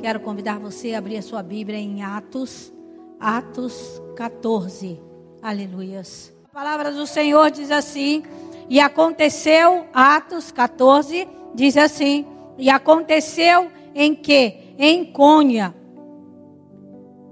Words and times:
Quero 0.00 0.20
convidar 0.20 0.58
você 0.58 0.92
a 0.92 0.98
abrir 0.98 1.16
a 1.16 1.22
sua 1.22 1.42
Bíblia 1.42 1.78
em 1.78 2.02
Atos, 2.02 2.72
Atos 3.18 4.00
14. 4.14 5.00
Aleluias. 5.42 6.32
A 6.44 6.54
palavra 6.54 6.92
do 6.92 7.06
Senhor 7.06 7.50
diz 7.50 7.70
assim: 7.70 8.22
E 8.68 8.78
aconteceu, 8.78 9.86
Atos 9.94 10.52
14, 10.52 11.26
diz 11.54 11.76
assim: 11.76 12.26
E 12.58 12.68
aconteceu 12.68 13.70
em 13.94 14.14
que, 14.14 14.74
em 14.78 15.04
Cônia, 15.04 15.74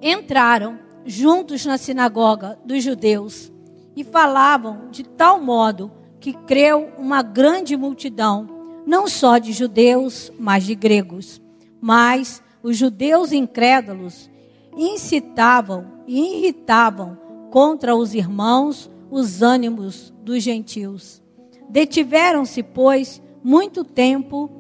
entraram 0.01 0.79
juntos 1.05 1.67
na 1.67 1.77
sinagoga 1.77 2.59
dos 2.65 2.83
judeus 2.83 3.53
e 3.95 4.03
falavam 4.03 4.89
de 4.91 5.05
tal 5.05 5.39
modo 5.39 5.93
que 6.19 6.33
creu 6.33 6.91
uma 6.97 7.23
grande 7.23 7.77
multidão, 7.77 8.49
não 8.87 9.07
só 9.07 9.37
de 9.37 9.53
judeus, 9.53 10.33
mas 10.39 10.65
de 10.65 10.75
gregos. 10.75 11.41
Mas 11.79 12.43
os 12.65 12.79
judeus 12.79 13.31
incrédulos 13.31 14.31
incitavam 14.75 15.87
e 16.07 16.39
irritavam 16.39 17.19
contra 17.51 17.95
os 17.95 18.15
irmãos 18.15 18.91
os 19.11 19.43
ânimos 19.43 20.15
dos 20.23 20.43
gentios. 20.43 21.23
Detiveram-se, 21.69 22.63
pois, 22.63 23.23
muito 23.43 23.85
tempo 23.85 24.51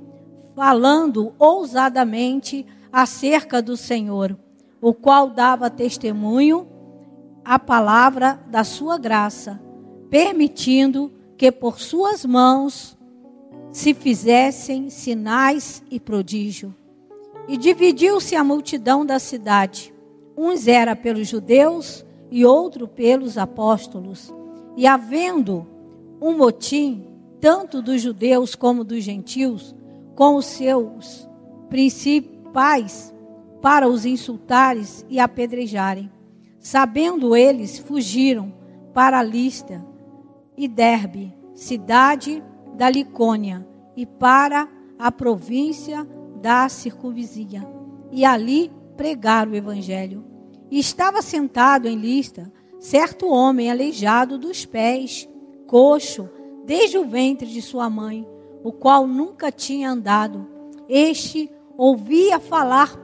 falando 0.55 1.33
ousadamente 1.39 2.67
acerca 2.93 3.63
do 3.63 3.75
Senhor, 3.75 4.39
o 4.83 4.93
qual 4.93 5.31
dava 5.31 5.71
testemunho 5.71 6.69
a 7.43 7.59
palavra 7.59 8.39
da 8.49 8.65
sua 8.65 8.99
graça, 8.99 9.59
permitindo 10.11 11.11
que 11.39 11.51
por 11.51 11.81
suas 11.81 12.23
mãos 12.23 12.99
se 13.73 13.95
fizessem 13.95 14.91
sinais 14.91 15.83
e 15.91 15.99
prodígio. 15.99 16.75
E 17.47 17.57
dividiu-se 17.57 18.35
a 18.35 18.43
multidão 18.43 19.05
da 19.05 19.19
cidade. 19.19 19.93
Uns 20.37 20.67
era 20.67 20.97
pelos 20.97 21.29
judeus 21.29 22.05
e 22.31 22.45
outro 22.45 22.89
pelos 22.89 23.37
apóstolos. 23.39 24.33
E 24.77 24.87
havendo 24.87 25.67
um 26.21 26.37
motim, 26.37 27.07
tanto 27.41 27.83
dos 27.83 28.01
judeus 28.01 28.55
como 28.55 28.83
dos 28.83 29.05
gentios, 29.05 29.75
com 30.15 30.37
os 30.37 30.47
seus 30.47 31.29
principais, 31.69 33.15
para 33.61 33.89
os 33.89 34.05
insultares 34.05 35.05
e 35.09 35.19
apedrejarem. 35.19 36.11
Sabendo 36.59 37.37
eles, 37.37 37.79
fugiram 37.79 38.53
para 38.93 39.23
Lista 39.23 39.85
e 40.57 40.69
Derbe, 40.69 41.35
cidade 41.55 42.43
da 42.77 42.89
Licônia, 42.89 43.67
e 43.97 44.05
para 44.07 44.69
a 44.99 45.11
província 45.11 46.07
da 46.45 46.69
circunvizinha. 46.69 47.67
E 48.13 48.23
ali 48.23 48.71
pregaram 48.99 49.53
o 49.53 49.57
evangelho. 49.57 50.23
E 50.71 50.79
estava 50.79 51.23
sentado 51.23 51.89
em 51.89 51.97
Lista 51.97 52.53
certo 52.79 53.27
homem 53.31 53.71
aleijado 53.71 54.37
dos 54.37 54.67
pés, 54.67 55.27
coxo, 55.67 56.29
desde 56.67 56.99
o 56.99 57.05
ventre 57.07 57.47
de 57.47 57.63
sua 57.63 57.89
mãe, 57.89 58.29
o 58.63 58.71
qual 58.71 59.07
nunca 59.07 59.51
tinha 59.51 59.89
andado. 59.89 60.47
Este 60.87 61.51
ouvia 61.79 62.39
falar, 62.39 62.95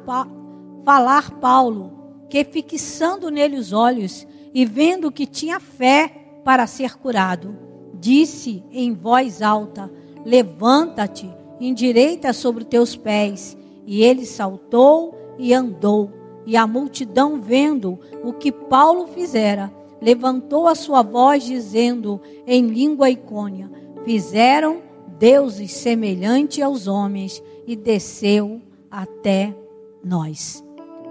falar 0.85 1.31
Paulo 1.41 2.27
que 2.29 2.45
fixando 2.45 3.31
nele 3.31 3.57
os 3.57 3.73
olhos 3.73 4.27
e 4.53 4.67
vendo 4.67 5.11
que 5.11 5.25
tinha 5.25 5.59
fé 5.59 6.43
para 6.45 6.67
ser 6.67 6.99
curado, 6.99 7.57
disse 7.95 8.63
em 8.71 8.93
voz 8.93 9.41
alta: 9.41 9.91
Levanta-te, 10.27 11.40
endireita 11.61 12.33
sobre 12.33 12.65
teus 12.65 12.97
pés. 12.97 13.57
E 13.87 14.03
ele 14.03 14.25
saltou 14.25 15.15
e 15.39 15.53
andou. 15.53 16.13
E 16.47 16.57
a 16.57 16.67
multidão, 16.67 17.41
vendo 17.41 17.99
o 18.25 18.33
que 18.33 18.51
Paulo 18.51 19.07
fizera, 19.09 19.73
levantou 20.01 20.67
a 20.67 20.75
sua 20.75 21.03
voz, 21.03 21.45
dizendo 21.45 22.21
em 22.47 22.67
língua 22.67 23.11
icônia: 23.11 23.71
Fizeram 24.05 24.79
deuses 25.19 25.73
semelhantes 25.73 26.63
aos 26.63 26.87
homens, 26.87 27.43
e 27.67 27.77
desceu 27.77 28.61
até 28.91 29.55
nós. 30.03 30.65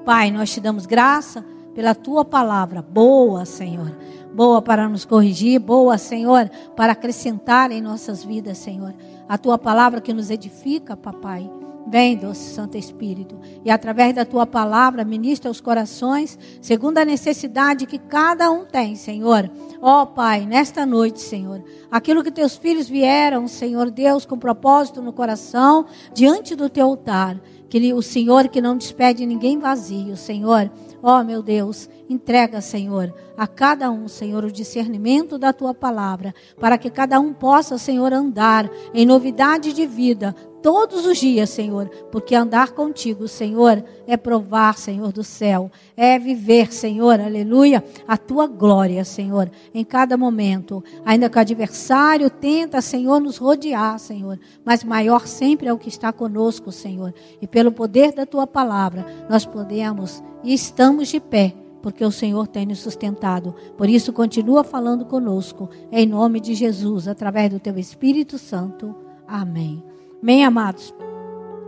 Pai, 0.03 0.31
nós 0.31 0.51
te 0.51 0.59
damos 0.59 0.85
graça 0.85 1.45
pela 1.73 1.95
tua 1.95 2.25
palavra, 2.25 2.81
boa, 2.81 3.45
Senhor. 3.45 3.95
Boa 4.33 4.61
para 4.61 4.89
nos 4.89 5.05
corrigir, 5.05 5.59
boa, 5.59 5.97
Senhor, 5.97 6.49
para 6.75 6.93
acrescentar 6.93 7.71
em 7.71 7.81
nossas 7.81 8.23
vidas, 8.23 8.57
Senhor. 8.57 8.93
A 9.29 9.37
tua 9.37 9.59
palavra 9.59 10.01
que 10.01 10.11
nos 10.11 10.31
edifica, 10.31 10.97
papai. 10.97 11.58
Vem, 11.87 12.15
doce 12.17 12.53
Santo 12.53 12.77
Espírito, 12.77 13.39
e 13.65 13.71
através 13.71 14.13
da 14.13 14.23
tua 14.23 14.45
palavra 14.45 15.03
ministra 15.03 15.49
os 15.49 15.59
corações, 15.59 16.37
segundo 16.61 16.99
a 16.99 17.05
necessidade 17.05 17.85
que 17.85 17.97
cada 17.97 18.51
um 18.51 18.65
tem, 18.65 18.95
Senhor. 18.95 19.49
Ó 19.81 20.03
oh, 20.03 20.07
Pai, 20.07 20.45
nesta 20.45 20.85
noite, 20.85 21.19
Senhor, 21.19 21.63
aquilo 21.89 22.23
que 22.23 22.31
teus 22.31 22.55
filhos 22.55 22.87
vieram, 22.87 23.47
Senhor 23.47 23.89
Deus, 23.89 24.25
com 24.25 24.37
propósito 24.37 25.01
no 25.01 25.13
coração, 25.13 25.85
diante 26.13 26.55
do 26.55 26.69
teu 26.69 26.85
altar 26.85 27.39
que 27.69 27.93
o 27.93 28.01
Senhor 28.01 28.47
que 28.49 28.59
não 28.59 28.75
despede 28.75 29.25
ninguém 29.25 29.59
vazio, 29.59 30.17
Senhor. 30.17 30.71
Ó 31.01 31.19
oh, 31.19 31.23
meu 31.23 31.41
Deus, 31.41 31.87
entrega, 32.09 32.59
Senhor, 32.59 33.13
a 33.37 33.47
cada 33.47 33.89
um, 33.89 34.07
Senhor, 34.07 34.43
o 34.43 34.51
discernimento 34.51 35.37
da 35.37 35.53
tua 35.53 35.73
palavra, 35.73 36.33
para 36.59 36.77
que 36.77 36.89
cada 36.89 37.19
um 37.19 37.31
possa, 37.31 37.77
Senhor, 37.77 38.11
andar 38.11 38.69
em 38.93 39.05
novidade 39.05 39.71
de 39.71 39.85
vida, 39.85 40.35
todos 40.61 41.05
os 41.05 41.17
dias, 41.17 41.49
Senhor, 41.49 41.89
porque 42.11 42.35
andar 42.35 42.71
contigo, 42.71 43.27
Senhor, 43.27 43.83
é 44.07 44.17
provar, 44.17 44.77
Senhor 44.77 45.11
do 45.11 45.23
céu, 45.23 45.71
é 45.95 46.17
viver, 46.19 46.71
Senhor, 46.71 47.19
aleluia, 47.19 47.83
a 48.07 48.17
tua 48.17 48.47
glória, 48.47 49.03
Senhor, 49.03 49.49
em 49.73 49.83
cada 49.83 50.17
momento. 50.17 50.83
Ainda 51.05 51.29
que 51.29 51.37
o 51.37 51.41
adversário 51.41 52.29
tenta, 52.29 52.81
Senhor, 52.81 53.19
nos 53.19 53.37
rodear, 53.37 53.99
Senhor, 53.99 54.39
mas 54.63 54.83
maior 54.83 55.27
sempre 55.27 55.67
é 55.67 55.73
o 55.73 55.77
que 55.77 55.89
está 55.89 56.11
conosco, 56.11 56.71
Senhor. 56.71 57.13
E 57.41 57.47
pelo 57.47 57.71
poder 57.71 58.11
da 58.13 58.25
tua 58.25 58.45
palavra, 58.45 59.05
nós 59.29 59.45
podemos 59.45 60.23
e 60.43 60.53
estamos 60.53 61.07
de 61.09 61.19
pé 61.19 61.53
porque 61.81 62.03
o 62.03 62.11
Senhor 62.11 62.47
tem 62.47 62.65
nos 62.65 62.79
sustentado. 62.79 63.55
Por 63.77 63.89
isso, 63.89 64.11
continua 64.11 64.63
falando 64.63 65.05
conosco, 65.05 65.69
em 65.91 66.05
nome 66.05 66.39
de 66.39 66.53
Jesus, 66.53 67.07
através 67.07 67.49
do 67.49 67.59
teu 67.59 67.77
Espírito 67.77 68.37
Santo. 68.37 68.95
Amém. 69.27 69.88
Amém, 70.21 70.43
amados? 70.43 70.93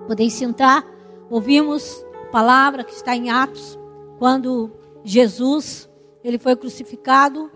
Podeis 0.07 0.33
sentar. 0.33 0.85
Ouvimos 1.29 2.05
a 2.23 2.31
palavra 2.31 2.83
que 2.83 2.93
está 2.93 3.15
em 3.15 3.29
Atos, 3.29 3.79
quando 4.19 4.71
Jesus, 5.03 5.89
ele 6.23 6.37
foi 6.37 6.55
crucificado, 6.55 7.49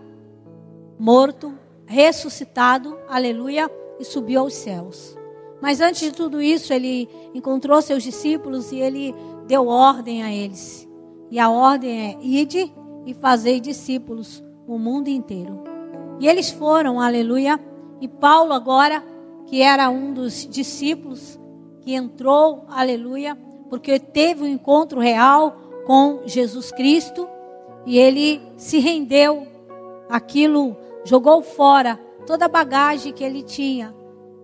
morto, 0.98 1.52
ressuscitado, 1.84 2.98
aleluia, 3.08 3.70
e 4.00 4.04
subiu 4.04 4.40
aos 4.40 4.54
céus. 4.54 5.16
Mas 5.60 5.80
antes 5.80 6.00
de 6.00 6.12
tudo 6.12 6.40
isso, 6.40 6.72
ele 6.72 7.08
encontrou 7.34 7.80
seus 7.82 8.02
discípulos 8.02 8.72
e 8.72 8.78
ele 8.78 9.14
deu 9.46 9.66
ordem 9.66 10.22
a 10.22 10.32
eles. 10.32 10.88
E 11.30 11.38
a 11.38 11.50
ordem 11.50 12.10
é: 12.10 12.18
ide 12.20 12.72
e 13.04 13.14
fazei 13.14 13.60
discípulos 13.60 14.42
o 14.66 14.78
mundo 14.78 15.08
inteiro. 15.08 15.62
E 16.18 16.26
eles 16.26 16.50
foram, 16.50 17.00
aleluia. 17.00 17.60
E 18.00 18.08
Paulo 18.08 18.52
agora 18.52 19.02
que 19.46 19.62
era 19.62 19.88
um 19.88 20.12
dos 20.12 20.46
discípulos 20.46 21.38
que 21.80 21.94
entrou, 21.94 22.64
aleluia, 22.68 23.36
porque 23.70 23.98
teve 23.98 24.42
um 24.42 24.46
encontro 24.46 25.00
real 25.00 25.56
com 25.86 26.22
Jesus 26.26 26.72
Cristo 26.72 27.28
e 27.84 27.98
ele 27.98 28.42
se 28.56 28.78
rendeu 28.78 29.46
aquilo, 30.08 30.76
jogou 31.04 31.42
fora 31.42 31.98
toda 32.26 32.46
a 32.46 32.48
bagagem 32.48 33.12
que 33.12 33.22
ele 33.22 33.42
tinha. 33.42 33.94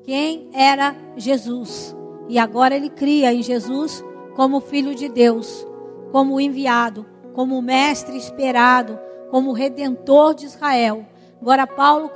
Quem 0.05 0.49
era 0.53 0.95
Jesus? 1.17 1.97
E 2.29 2.39
agora 2.39 2.77
ele 2.77 2.89
cria 2.89 3.33
em 3.33 3.43
Jesus 3.43 4.05
como 4.35 4.61
filho 4.61 4.95
de 4.95 5.09
Deus, 5.09 5.67
como 6.11 6.41
enviado, 6.41 7.05
como 7.35 7.61
mestre 7.61 8.17
esperado, 8.17 8.99
como 9.31 9.53
redentor 9.53 10.35
de 10.35 10.47
Israel. 10.47 11.05
Agora 11.41 11.67
Paulo 11.67 12.09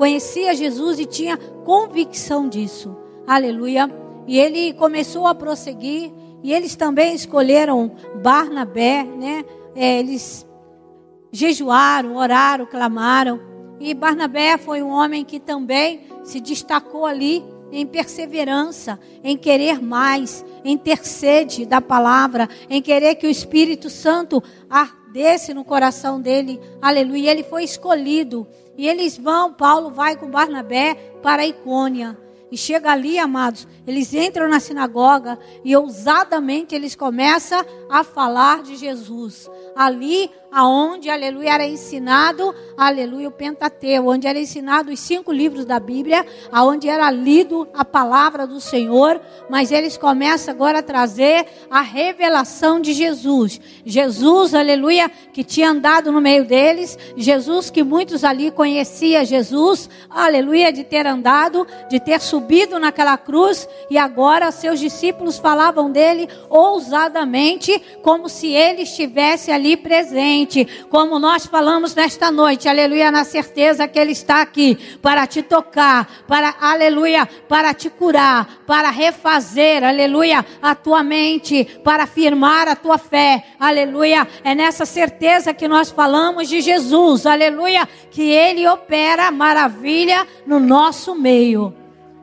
conhecia 0.00 0.54
Jesus 0.54 0.98
e 0.98 1.04
tinha 1.04 1.36
convicção 1.36 2.48
disso. 2.48 2.96
Aleluia. 3.26 3.86
E 4.26 4.38
ele 4.38 4.72
começou 4.72 5.26
a 5.26 5.34
prosseguir. 5.34 6.10
E 6.42 6.54
eles 6.54 6.74
também 6.74 7.14
escolheram 7.14 7.94
Barnabé, 8.22 9.04
né? 9.04 9.44
É, 9.76 9.98
eles 9.98 10.46
jejuaram, 11.30 12.16
oraram, 12.16 12.64
clamaram. 12.64 13.38
E 13.78 13.92
Barnabé 13.92 14.56
foi 14.56 14.82
um 14.82 14.88
homem 14.88 15.22
que 15.22 15.38
também 15.38 16.00
se 16.24 16.40
destacou 16.40 17.04
ali 17.04 17.44
em 17.70 17.86
perseverança, 17.86 18.98
em 19.22 19.36
querer 19.36 19.82
mais, 19.82 20.42
em 20.64 20.78
ter 20.78 21.04
sede 21.04 21.66
da 21.66 21.82
palavra, 21.82 22.48
em 22.70 22.80
querer 22.80 23.16
que 23.16 23.26
o 23.26 23.30
Espírito 23.30 23.90
Santo 23.90 24.42
ardesse 24.70 25.52
no 25.52 25.62
coração 25.62 26.18
dele. 26.18 26.58
Aleluia. 26.80 27.32
Ele 27.32 27.42
foi 27.42 27.64
escolhido 27.64 28.46
e 28.76 28.88
eles 28.88 29.16
vão, 29.16 29.52
Paulo 29.52 29.90
vai 29.90 30.16
com 30.16 30.30
Barnabé 30.30 30.94
para 31.22 31.46
Icônia. 31.46 32.16
E 32.50 32.56
chega 32.56 32.90
ali, 32.90 33.18
amados, 33.18 33.66
eles 33.86 34.12
entram 34.12 34.48
na 34.48 34.58
sinagoga 34.58 35.38
e 35.64 35.76
ousadamente 35.76 36.74
eles 36.74 36.96
começam 36.96 37.64
a 37.90 38.04
falar 38.04 38.62
de 38.62 38.76
Jesus. 38.76 39.50
Ali 39.74 40.30
aonde, 40.52 41.08
aleluia, 41.08 41.54
era 41.54 41.66
ensinado, 41.66 42.54
aleluia, 42.76 43.28
o 43.28 43.32
Pentateu, 43.32 44.08
onde 44.08 44.26
era 44.26 44.38
ensinado 44.38 44.90
os 44.90 44.98
cinco 44.98 45.32
livros 45.32 45.64
da 45.64 45.78
Bíblia, 45.78 46.26
aonde 46.50 46.88
era 46.88 47.10
lido 47.10 47.68
a 47.72 47.84
palavra 47.84 48.46
do 48.46 48.60
Senhor, 48.60 49.20
mas 49.48 49.70
eles 49.70 49.96
começam 49.96 50.52
agora 50.52 50.80
a 50.80 50.82
trazer 50.82 51.46
a 51.70 51.82
revelação 51.82 52.80
de 52.80 52.92
Jesus. 52.92 53.60
Jesus, 53.84 54.54
aleluia, 54.54 55.08
que 55.32 55.44
tinha 55.44 55.70
andado 55.70 56.10
no 56.10 56.20
meio 56.20 56.44
deles, 56.44 56.98
Jesus 57.16 57.70
que 57.70 57.84
muitos 57.84 58.24
ali 58.24 58.50
conhecia 58.50 59.24
Jesus, 59.24 59.88
aleluia, 60.08 60.72
de 60.72 60.82
ter 60.82 61.06
andado, 61.06 61.66
de 61.88 62.00
ter 62.00 62.20
subido 62.20 62.78
naquela 62.78 63.16
cruz 63.16 63.68
e 63.88 63.96
agora 63.96 64.50
seus 64.50 64.80
discípulos 64.80 65.38
falavam 65.38 65.90
dele 65.92 66.28
ousadamente, 66.48 67.79
como 68.02 68.28
se 68.28 68.48
ele 68.48 68.82
estivesse 68.82 69.50
ali 69.50 69.76
presente, 69.76 70.66
como 70.88 71.18
nós 71.18 71.46
falamos 71.46 71.94
nesta 71.94 72.30
noite, 72.30 72.68
aleluia, 72.68 73.10
na 73.10 73.24
certeza 73.24 73.86
que 73.86 73.98
ele 73.98 74.12
está 74.12 74.42
aqui 74.42 74.76
para 75.02 75.26
te 75.26 75.42
tocar, 75.42 76.24
para, 76.26 76.54
aleluia, 76.60 77.28
para 77.48 77.74
te 77.74 77.90
curar, 77.90 78.62
para 78.66 78.90
refazer, 78.90 79.84
aleluia, 79.84 80.44
a 80.62 80.74
tua 80.74 81.02
mente, 81.02 81.64
para 81.84 82.04
afirmar 82.04 82.68
a 82.68 82.76
tua 82.76 82.98
fé, 82.98 83.44
aleluia. 83.58 84.26
É 84.44 84.54
nessa 84.54 84.86
certeza 84.86 85.52
que 85.54 85.68
nós 85.68 85.90
falamos 85.90 86.48
de 86.48 86.60
Jesus, 86.60 87.26
aleluia, 87.26 87.88
que 88.10 88.22
ele 88.22 88.66
opera 88.66 89.30
maravilha 89.30 90.26
no 90.46 90.58
nosso 90.58 91.14
meio, 91.14 91.74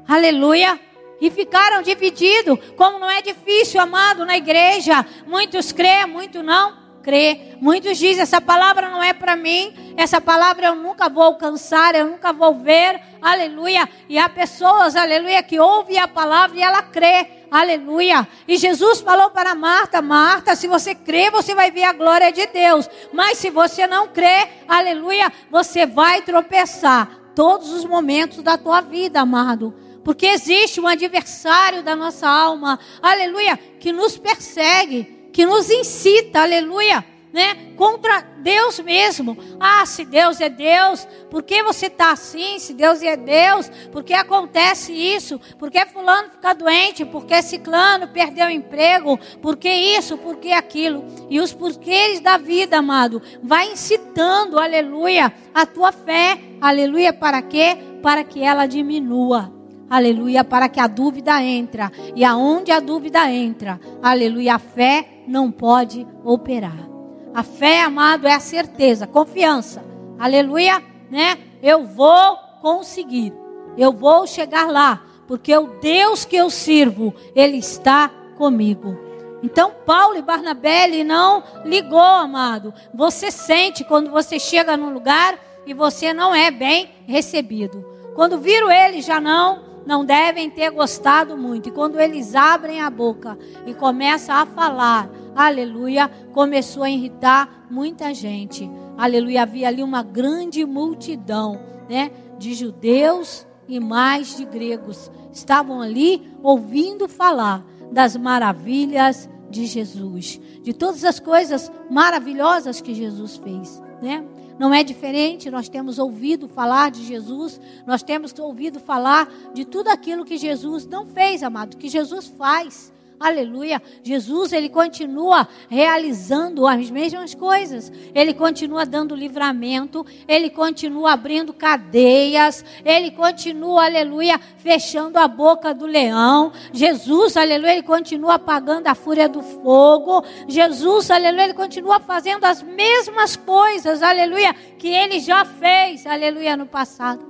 aleluia. 0.08 0.87
E 1.20 1.32
ficaram 1.32 1.82
divididos, 1.82 2.60
como 2.76 3.00
não 3.00 3.10
é 3.10 3.22
difícil, 3.22 3.82
amado, 3.82 4.26
na 4.26 4.38
igreja. 4.38 5.06
Muitos 5.26 5.72
crê, 5.72 6.06
muitos 6.06 6.44
não 6.44 6.88
crê. 7.08 7.56
Muitos 7.62 7.98
dizem: 7.98 8.22
essa 8.22 8.42
palavra 8.42 8.90
não 8.90 9.02
é 9.02 9.14
para 9.14 9.38
mim, 9.38 9.96
essa 9.96 10.20
palavra 10.20 10.68
eu 10.68 10.76
nunca 10.76 11.08
vou 11.08 11.24
alcançar, 11.24 11.96
eu 11.96 12.06
nunca 12.06 12.34
vou 12.34 12.56
ver. 12.56 13.00
Aleluia. 13.22 13.88
E 14.10 14.20
há 14.20 14.28
pessoas, 14.28 14.94
aleluia, 14.94 15.42
que 15.42 15.58
ouvem 15.58 15.98
a 15.98 16.08
palavra 16.08 16.58
e 16.58 16.62
ela 16.62 16.84
crê. 16.84 17.30
Aleluia. 17.50 18.28
E 18.46 18.58
Jesus 18.58 19.00
falou 19.00 19.30
para 19.32 19.56
Marta: 19.56 20.02
Marta, 20.02 20.54
se 20.54 20.68
você 20.68 20.94
crê, 20.94 21.32
você 21.32 21.56
vai 21.56 21.72
ver 21.72 21.86
a 21.86 21.94
glória 21.94 22.30
de 22.30 22.46
Deus. 22.48 22.90
Mas 23.14 23.38
se 23.38 23.50
você 23.50 23.88
não 23.88 24.10
crê, 24.10 24.50
aleluia, 24.68 25.32
você 25.50 25.86
vai 25.86 26.22
tropeçar 26.22 27.10
todos 27.34 27.72
os 27.72 27.86
momentos 27.86 28.44
da 28.44 28.58
tua 28.58 28.82
vida, 28.82 29.22
amado. 29.22 29.74
Porque 30.08 30.26
existe 30.26 30.80
um 30.80 30.88
adversário 30.88 31.84
da 31.84 31.94
nossa 31.94 32.30
alma, 32.30 32.80
aleluia, 33.02 33.58
que 33.78 33.92
nos 33.92 34.18
persegue, 34.18 35.04
que 35.34 35.46
nos 35.46 35.70
incita, 35.70 36.44
aleluia, 36.44 37.06
né, 37.34 37.74
contra 37.76 38.22
Deus 38.22 38.80
mesmo. 38.80 39.38
Ah, 39.60 39.86
se 39.86 40.06
Deus 40.06 40.40
é 40.40 40.48
Deus, 40.48 41.06
por 41.30 41.44
que 41.44 41.62
você 41.62 41.88
está 41.88 42.14
assim? 42.14 42.58
Se 42.58 42.74
Deus 42.74 43.04
é 43.04 43.18
Deus, 43.18 43.70
por 43.92 44.02
que 44.02 44.14
acontece 44.14 44.94
isso? 44.94 45.42
Por 45.60 45.70
que 45.70 45.86
fulano 45.88 46.30
fica 46.30 46.54
doente? 46.54 47.04
Por 47.04 47.26
que 47.26 47.42
ciclano 47.42 48.08
perdeu 48.08 48.48
o 48.48 48.50
emprego? 48.50 49.20
Por 49.42 49.58
que 49.58 49.70
isso? 49.70 50.18
Por 50.18 50.38
que 50.38 50.54
aquilo? 50.54 51.04
E 51.30 51.42
os 51.42 51.52
porquês 51.52 52.22
da 52.22 52.38
vida, 52.38 52.78
amado, 52.78 53.22
vai 53.44 53.74
incitando, 53.74 54.58
aleluia, 54.58 55.34
a 55.54 55.66
tua 55.66 55.92
fé, 55.92 56.40
aleluia, 56.62 57.12
para 57.12 57.42
quê? 57.42 57.78
Para 58.02 58.24
que 58.24 58.42
ela 58.42 58.66
diminua. 58.66 59.57
Aleluia, 59.90 60.44
para 60.44 60.68
que 60.68 60.80
a 60.80 60.88
dúvida 60.88 61.42
entra. 61.42 61.92
E 62.16 62.26
aonde 62.26 62.72
a 62.72 62.80
dúvida 62.80 63.30
entra, 63.32 63.80
aleluia, 64.02 64.56
a 64.56 64.60
fé 64.60 65.08
não 65.28 65.52
pode 65.52 66.06
operar. 66.24 66.88
A 67.34 67.44
fé, 67.44 67.84
amado, 67.84 68.28
é 68.28 68.34
a 68.34 68.40
certeza, 68.40 69.08
confiança. 69.08 69.84
Aleluia, 70.20 70.84
né? 71.10 71.38
Eu 71.62 71.86
vou 71.86 72.38
conseguir. 72.62 73.34
Eu 73.78 73.94
vou 73.94 74.26
chegar 74.26 74.70
lá, 74.70 75.04
porque 75.28 75.56
o 75.56 75.80
Deus 75.80 76.26
que 76.26 76.36
eu 76.36 76.50
sirvo, 76.50 77.14
ele 77.36 77.58
está 77.58 78.10
comigo. 78.38 78.98
Então 79.44 79.72
Paulo 79.86 80.18
e 80.18 80.22
Barnabé 80.22 80.86
ele 80.86 81.04
não 81.04 81.44
ligou, 81.64 82.00
amado. 82.00 82.74
Você 82.94 83.30
sente 83.30 83.84
quando 83.84 84.10
você 84.10 84.40
chega 84.40 84.76
num 84.76 84.92
lugar 84.92 85.40
e 85.66 85.74
você 85.74 86.12
não 86.12 86.34
é 86.34 86.50
bem 86.50 86.90
recebido. 87.06 87.86
Quando 88.16 88.40
viram 88.40 88.72
ele 88.72 89.02
já 89.02 89.22
não 89.22 89.77
não 89.88 90.04
devem 90.04 90.50
ter 90.50 90.70
gostado 90.70 91.38
muito. 91.38 91.70
E 91.70 91.72
quando 91.72 91.98
eles 91.98 92.36
abrem 92.36 92.82
a 92.82 92.90
boca 92.90 93.40
e 93.66 93.74
começam 93.74 94.36
a 94.36 94.46
falar, 94.46 95.10
aleluia, 95.34 96.12
começou 96.34 96.84
a 96.84 96.90
irritar 96.90 97.66
muita 97.72 98.14
gente. 98.14 98.70
Aleluia, 98.98 99.44
havia 99.44 99.70
ali 99.70 99.82
uma 99.82 100.04
grande 100.04 100.66
multidão, 100.66 101.58
né, 101.90 102.12
de 102.38 102.54
judeus 102.54 103.48
e 103.66 103.80
mais 103.80 104.36
de 104.36 104.44
gregos. 104.44 105.10
Estavam 105.32 105.82
ali 105.82 106.30
ouvindo 106.44 107.08
falar 107.08 107.64
das 107.90 108.18
maravilhas 108.18 109.30
de 109.50 109.66
Jesus, 109.66 110.42
de 110.62 110.74
todas 110.74 111.06
as 111.06 111.18
coisas 111.18 111.72
maravilhosas 111.90 112.82
que 112.82 112.94
Jesus 112.94 113.38
fez, 113.38 113.82
né? 114.02 114.26
Não 114.60 114.74
é 114.74 114.84
diferente. 114.84 115.52
Nós 115.52 115.70
temos 115.70 116.00
ouvido 116.00 116.48
falar 116.48 116.92
de 116.92 117.04
Jesus, 117.04 117.60
nós 117.86 118.04
temos 118.04 118.38
ouvido 118.38 118.80
falar 118.80 119.32
de 119.54 119.66
tudo 119.66 119.90
aquilo 119.90 120.26
que 120.26 120.38
Jesus 120.38 120.86
não 120.86 121.06
fez, 121.06 121.44
amado, 121.44 121.78
que 121.78 121.90
Jesus 121.90 122.28
faz. 122.28 122.92
Aleluia. 123.20 123.82
Jesus, 124.04 124.54
ele 124.54 124.70
continua 124.70 125.48
realizando 125.68 126.68
as 126.68 126.92
mesmas 126.92 127.34
coisas. 127.34 127.92
Ele 128.14 128.32
continua 128.32 128.86
dando 128.86 129.16
livramento, 129.16 130.06
ele 130.28 130.52
continua 130.52 131.14
abrindo 131.14 131.52
cadeias, 131.52 132.64
ele 132.86 133.10
continua, 133.10 133.86
aleluia, 133.86 134.40
fechando 134.58 135.18
a 135.18 135.28
boca 135.28 135.74
do 135.74 135.88
leão. 135.88 136.52
Jesus, 136.72 137.36
aleluia, 137.36 137.74
ele 137.74 137.84
continua 137.84 138.36
apagando 138.36 138.86
a 138.86 138.94
fúria 138.94 139.28
do 139.28 139.42
fogo. 139.42 140.24
Jesus, 140.48 141.10
aleluia, 141.10 141.46
ele 141.46 141.54
continua 141.56 142.00
fazendo 142.00 142.46
as 142.46 142.62
mesmas 142.62 143.36
coisas, 143.36 144.04
aleluia, 144.04 144.54
que 144.78 144.90
ele 144.90 145.20
já 145.20 145.44
fez, 145.44 146.06
aleluia, 146.06 146.56
no 146.56 146.68
passado. 146.68 147.26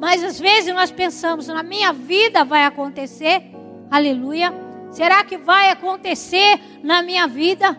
Mas 0.00 0.24
às 0.24 0.40
vezes 0.40 0.74
nós 0.74 0.90
pensamos, 0.90 1.48
na 1.48 1.62
minha 1.62 1.92
vida 1.92 2.46
vai 2.46 2.64
acontecer, 2.64 3.42
aleluia 3.90 4.71
Será 4.92 5.24
que 5.24 5.36
vai 5.36 5.70
acontecer 5.70 6.60
na 6.82 7.02
minha 7.02 7.26
vida? 7.26 7.76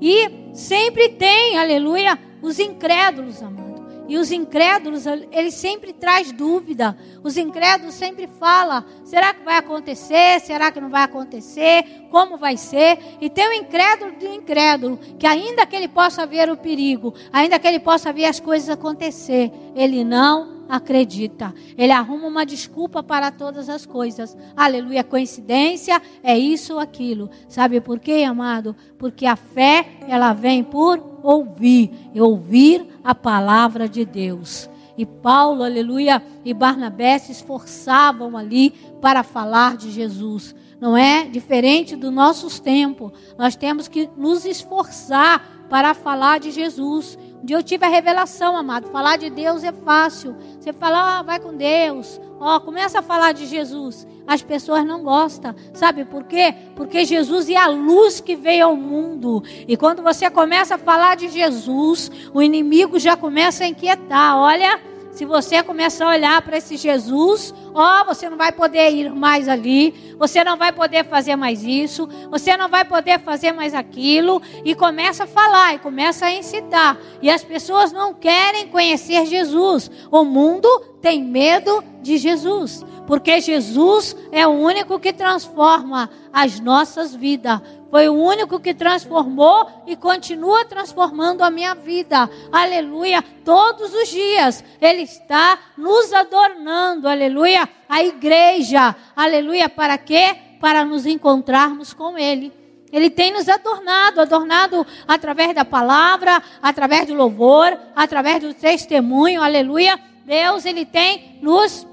E 0.00 0.52
sempre 0.52 1.10
tem, 1.10 1.56
aleluia, 1.56 2.18
os 2.42 2.58
incrédulos, 2.58 3.42
amado. 3.42 3.70
E 4.08 4.18
os 4.18 4.32
incrédulos, 4.32 5.06
eles 5.06 5.54
sempre 5.54 5.92
traz 5.92 6.32
dúvida. 6.32 6.98
Os 7.22 7.36
incrédulos 7.36 7.94
sempre 7.94 8.26
falam: 8.26 8.84
será 9.04 9.32
que 9.32 9.44
vai 9.44 9.56
acontecer? 9.56 10.40
Será 10.40 10.72
que 10.72 10.80
não 10.80 10.90
vai 10.90 11.04
acontecer? 11.04 11.84
Como 12.10 12.36
vai 12.36 12.56
ser? 12.56 12.98
E 13.20 13.30
tem 13.30 13.48
o 13.48 13.52
incrédulo 13.52 14.10
do 14.16 14.26
incrédulo, 14.26 14.98
que 15.16 15.28
ainda 15.28 15.64
que 15.64 15.76
ele 15.76 15.86
possa 15.86 16.26
ver 16.26 16.50
o 16.50 16.56
perigo, 16.56 17.14
ainda 17.32 17.56
que 17.56 17.68
ele 17.68 17.78
possa 17.78 18.12
ver 18.12 18.24
as 18.24 18.40
coisas 18.40 18.68
acontecer, 18.68 19.52
ele 19.76 20.02
não 20.02 20.59
acredita. 20.70 21.52
Ele 21.76 21.92
arruma 21.92 22.28
uma 22.28 22.46
desculpa 22.46 23.02
para 23.02 23.30
todas 23.32 23.68
as 23.68 23.84
coisas. 23.84 24.36
Aleluia. 24.56 25.02
Coincidência 25.02 26.00
é 26.22 26.38
isso 26.38 26.74
ou 26.74 26.78
aquilo. 26.78 27.28
Sabe 27.48 27.80
por 27.80 27.98
quê, 27.98 28.24
amado? 28.26 28.76
Porque 28.96 29.26
a 29.26 29.34
fé, 29.34 29.98
ela 30.08 30.32
vem 30.32 30.62
por 30.62 31.02
ouvir. 31.22 31.90
E 32.14 32.20
ouvir 32.20 32.86
a 33.02 33.14
palavra 33.14 33.88
de 33.88 34.04
Deus. 34.04 34.70
E 34.96 35.06
Paulo, 35.06 35.64
aleluia, 35.64 36.22
e 36.44 36.52
Barnabé 36.52 37.18
se 37.18 37.32
esforçavam 37.32 38.36
ali 38.36 38.70
para 39.00 39.22
falar 39.22 39.76
de 39.76 39.90
Jesus. 39.90 40.54
Não 40.78 40.96
é 40.96 41.24
diferente 41.24 41.96
dos 41.96 42.12
nossos 42.12 42.60
tempos. 42.60 43.12
Nós 43.38 43.56
temos 43.56 43.88
que 43.88 44.08
nos 44.16 44.44
esforçar 44.44 45.66
para 45.70 45.94
falar 45.94 46.40
de 46.40 46.50
Jesus. 46.50 47.18
Um 47.42 47.46
dia 47.46 47.56
eu 47.56 47.62
tive 47.62 47.86
a 47.86 47.88
revelação, 47.88 48.54
amado. 48.54 48.90
Falar 48.90 49.16
de 49.16 49.30
Deus 49.30 49.64
é 49.64 49.72
fácil. 49.72 50.36
Você 50.58 50.74
fala, 50.74 51.18
ah, 51.18 51.22
vai 51.22 51.40
com 51.40 51.56
Deus. 51.56 52.20
Ó, 52.38 52.60
começa 52.60 52.98
a 52.98 53.02
falar 53.02 53.32
de 53.32 53.46
Jesus. 53.46 54.06
As 54.26 54.42
pessoas 54.42 54.84
não 54.84 55.02
gostam. 55.02 55.54
Sabe 55.72 56.04
por 56.04 56.24
quê? 56.24 56.54
Porque 56.76 57.04
Jesus 57.04 57.48
é 57.48 57.56
a 57.56 57.66
luz 57.66 58.20
que 58.20 58.36
veio 58.36 58.66
ao 58.66 58.76
mundo. 58.76 59.42
E 59.66 59.74
quando 59.76 60.02
você 60.02 60.28
começa 60.30 60.74
a 60.74 60.78
falar 60.78 61.16
de 61.16 61.28
Jesus, 61.28 62.10
o 62.34 62.42
inimigo 62.42 62.98
já 62.98 63.16
começa 63.16 63.64
a 63.64 63.68
inquietar. 63.68 64.36
Olha, 64.36 64.78
se 65.10 65.24
você 65.24 65.62
começar 65.62 66.06
a 66.06 66.10
olhar 66.10 66.42
para 66.42 66.58
esse 66.58 66.76
Jesus, 66.76 67.52
ó, 67.74 68.04
você 68.04 68.28
não 68.30 68.36
vai 68.36 68.52
poder 68.52 68.90
ir 68.90 69.10
mais 69.10 69.48
ali, 69.48 70.09
você 70.20 70.44
não 70.44 70.58
vai 70.58 70.70
poder 70.70 71.06
fazer 71.06 71.34
mais 71.34 71.64
isso, 71.64 72.06
você 72.30 72.54
não 72.54 72.68
vai 72.68 72.84
poder 72.84 73.18
fazer 73.20 73.52
mais 73.52 73.72
aquilo, 73.72 74.42
e 74.62 74.74
começa 74.74 75.24
a 75.24 75.26
falar, 75.26 75.74
e 75.74 75.78
começa 75.78 76.26
a 76.26 76.32
incitar. 76.32 76.98
E 77.22 77.30
as 77.30 77.42
pessoas 77.42 77.90
não 77.90 78.12
querem 78.12 78.68
conhecer 78.68 79.24
Jesus. 79.24 79.90
O 80.10 80.22
mundo 80.22 80.68
tem 81.00 81.24
medo 81.24 81.82
de 82.02 82.18
Jesus. 82.18 82.84
Porque 83.06 83.40
Jesus 83.40 84.16
é 84.30 84.46
o 84.46 84.50
único 84.50 84.98
que 84.98 85.12
transforma 85.12 86.08
as 86.32 86.60
nossas 86.60 87.14
vidas. 87.14 87.60
Foi 87.90 88.08
o 88.08 88.14
único 88.14 88.60
que 88.60 88.72
transformou 88.72 89.68
e 89.86 89.96
continua 89.96 90.64
transformando 90.64 91.42
a 91.42 91.50
minha 91.50 91.74
vida. 91.74 92.30
Aleluia. 92.52 93.22
Todos 93.44 93.92
os 93.92 94.08
dias 94.08 94.64
Ele 94.80 95.02
está 95.02 95.58
nos 95.76 96.12
adornando. 96.12 97.08
Aleluia. 97.08 97.68
A 97.88 98.04
igreja. 98.04 98.94
Aleluia. 99.16 99.68
Para 99.68 99.98
quê? 99.98 100.36
Para 100.60 100.84
nos 100.84 101.04
encontrarmos 101.04 101.92
com 101.92 102.16
Ele. 102.16 102.52
Ele 102.92 103.08
tem 103.08 103.32
nos 103.32 103.48
adornado, 103.48 104.20
adornado 104.20 104.86
através 105.06 105.54
da 105.54 105.64
palavra, 105.64 106.42
através 106.60 107.06
do 107.06 107.14
louvor, 107.14 107.76
através 107.94 108.40
do 108.42 108.52
testemunho, 108.52 109.42
aleluia. 109.42 109.98
Deus, 110.24 110.64
Ele 110.64 110.84
tem 110.84 111.38
nos 111.40 111.86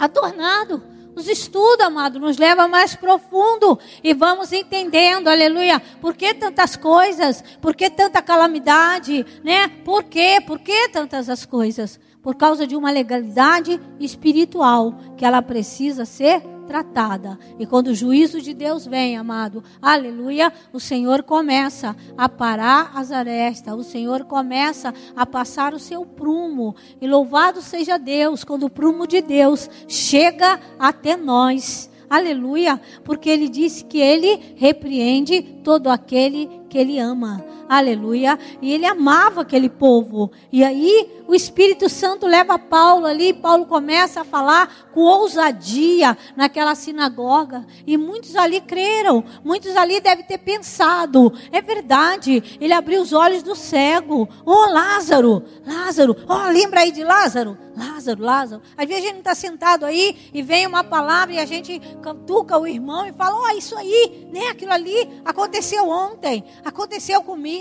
adornado. 0.00 0.82
Os 1.14 1.28
estudos, 1.28 1.84
amado, 1.84 2.18
nos 2.18 2.38
leva 2.38 2.66
mais 2.66 2.94
profundo 2.94 3.78
e 4.02 4.14
vamos 4.14 4.52
entendendo, 4.52 5.28
aleluia. 5.28 5.80
Por 6.00 6.14
que 6.14 6.32
tantas 6.32 6.76
coisas? 6.76 7.44
Por 7.60 7.74
que 7.74 7.90
tanta 7.90 8.22
calamidade? 8.22 9.26
Né? 9.44 9.68
Por 9.84 10.04
quê? 10.04 10.42
Por 10.46 10.58
que 10.58 10.88
tantas 10.88 11.28
as 11.28 11.44
coisas? 11.44 12.00
Por 12.22 12.36
causa 12.36 12.66
de 12.66 12.74
uma 12.76 12.90
legalidade 12.90 13.78
espiritual 13.98 14.94
que 15.16 15.24
ela 15.24 15.42
precisa 15.42 16.04
ser 16.04 16.42
tratada. 16.70 17.36
E 17.58 17.66
quando 17.66 17.88
o 17.88 17.94
juízo 17.96 18.40
de 18.40 18.54
Deus 18.54 18.86
vem, 18.86 19.16
amado, 19.16 19.64
aleluia, 19.82 20.52
o 20.72 20.78
Senhor 20.78 21.24
começa 21.24 21.96
a 22.16 22.28
parar 22.28 22.92
as 22.94 23.10
arestas, 23.10 23.74
o 23.74 23.82
Senhor 23.82 24.22
começa 24.22 24.94
a 25.16 25.26
passar 25.26 25.74
o 25.74 25.80
seu 25.80 26.06
prumo. 26.06 26.76
E 27.00 27.08
louvado 27.08 27.60
seja 27.60 27.98
Deus 27.98 28.44
quando 28.44 28.66
o 28.66 28.70
prumo 28.70 29.04
de 29.04 29.20
Deus 29.20 29.68
chega 29.88 30.60
até 30.78 31.16
nós. 31.16 31.90
Aleluia, 32.08 32.80
porque 33.04 33.28
ele 33.28 33.48
disse 33.48 33.84
que 33.84 33.98
ele 33.98 34.54
repreende 34.54 35.42
todo 35.64 35.88
aquele 35.88 36.48
que 36.68 36.78
ele 36.78 37.00
ama. 37.00 37.44
Aleluia. 37.70 38.36
E 38.60 38.72
ele 38.72 38.84
amava 38.84 39.42
aquele 39.42 39.68
povo. 39.68 40.32
E 40.50 40.64
aí 40.64 41.22
o 41.28 41.34
Espírito 41.36 41.88
Santo 41.88 42.26
leva 42.26 42.58
Paulo 42.58 43.06
ali, 43.06 43.32
Paulo 43.32 43.64
começa 43.64 44.22
a 44.22 44.24
falar 44.24 44.90
com 44.92 45.02
ousadia 45.02 46.18
naquela 46.34 46.74
sinagoga. 46.74 47.64
E 47.86 47.96
muitos 47.96 48.34
ali 48.34 48.60
creram, 48.60 49.22
muitos 49.44 49.76
ali 49.76 50.00
devem 50.00 50.24
ter 50.24 50.38
pensado: 50.38 51.32
é 51.52 51.62
verdade, 51.62 52.58
ele 52.60 52.72
abriu 52.72 53.00
os 53.00 53.12
olhos 53.12 53.44
do 53.44 53.54
cego. 53.54 54.28
Oh, 54.44 54.66
Lázaro, 54.72 55.44
Lázaro, 55.64 56.16
oh, 56.28 56.50
lembra 56.50 56.80
aí 56.80 56.90
de 56.90 57.04
Lázaro? 57.04 57.56
Lázaro, 57.76 58.22
Lázaro. 58.22 58.62
Às 58.76 58.88
vezes 58.88 59.04
a 59.04 59.06
gente 59.06 59.18
está 59.18 59.34
sentado 59.34 59.86
aí 59.86 60.30
e 60.34 60.42
vem 60.42 60.66
uma 60.66 60.82
palavra 60.82 61.34
e 61.34 61.38
a 61.38 61.46
gente 61.46 61.80
cantuca 62.02 62.58
o 62.58 62.66
irmão 62.66 63.06
e 63.06 63.12
fala: 63.12 63.36
Ó, 63.36 63.44
oh, 63.44 63.56
isso 63.56 63.76
aí, 63.76 64.28
né? 64.32 64.48
Aquilo 64.48 64.72
ali 64.72 65.08
aconteceu 65.24 65.88
ontem, 65.88 66.44
aconteceu 66.64 67.22
comigo. 67.22 67.59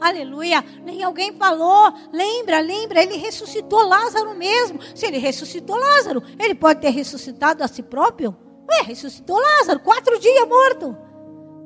Aleluia. 0.00 0.64
Nem 0.84 1.02
alguém 1.02 1.32
falou, 1.32 1.92
lembra, 2.12 2.60
lembra, 2.60 3.02
ele 3.02 3.16
ressuscitou 3.16 3.86
Lázaro 3.86 4.34
mesmo. 4.36 4.80
Se 4.94 5.06
ele 5.06 5.18
ressuscitou 5.18 5.76
Lázaro, 5.76 6.22
ele 6.38 6.54
pode 6.54 6.80
ter 6.80 6.90
ressuscitado 6.90 7.62
a 7.62 7.68
si 7.68 7.82
próprio? 7.82 8.36
Ué, 8.68 8.82
ressuscitou 8.82 9.38
Lázaro, 9.38 9.80
quatro 9.80 10.18
dias 10.18 10.48
morto. 10.48 10.96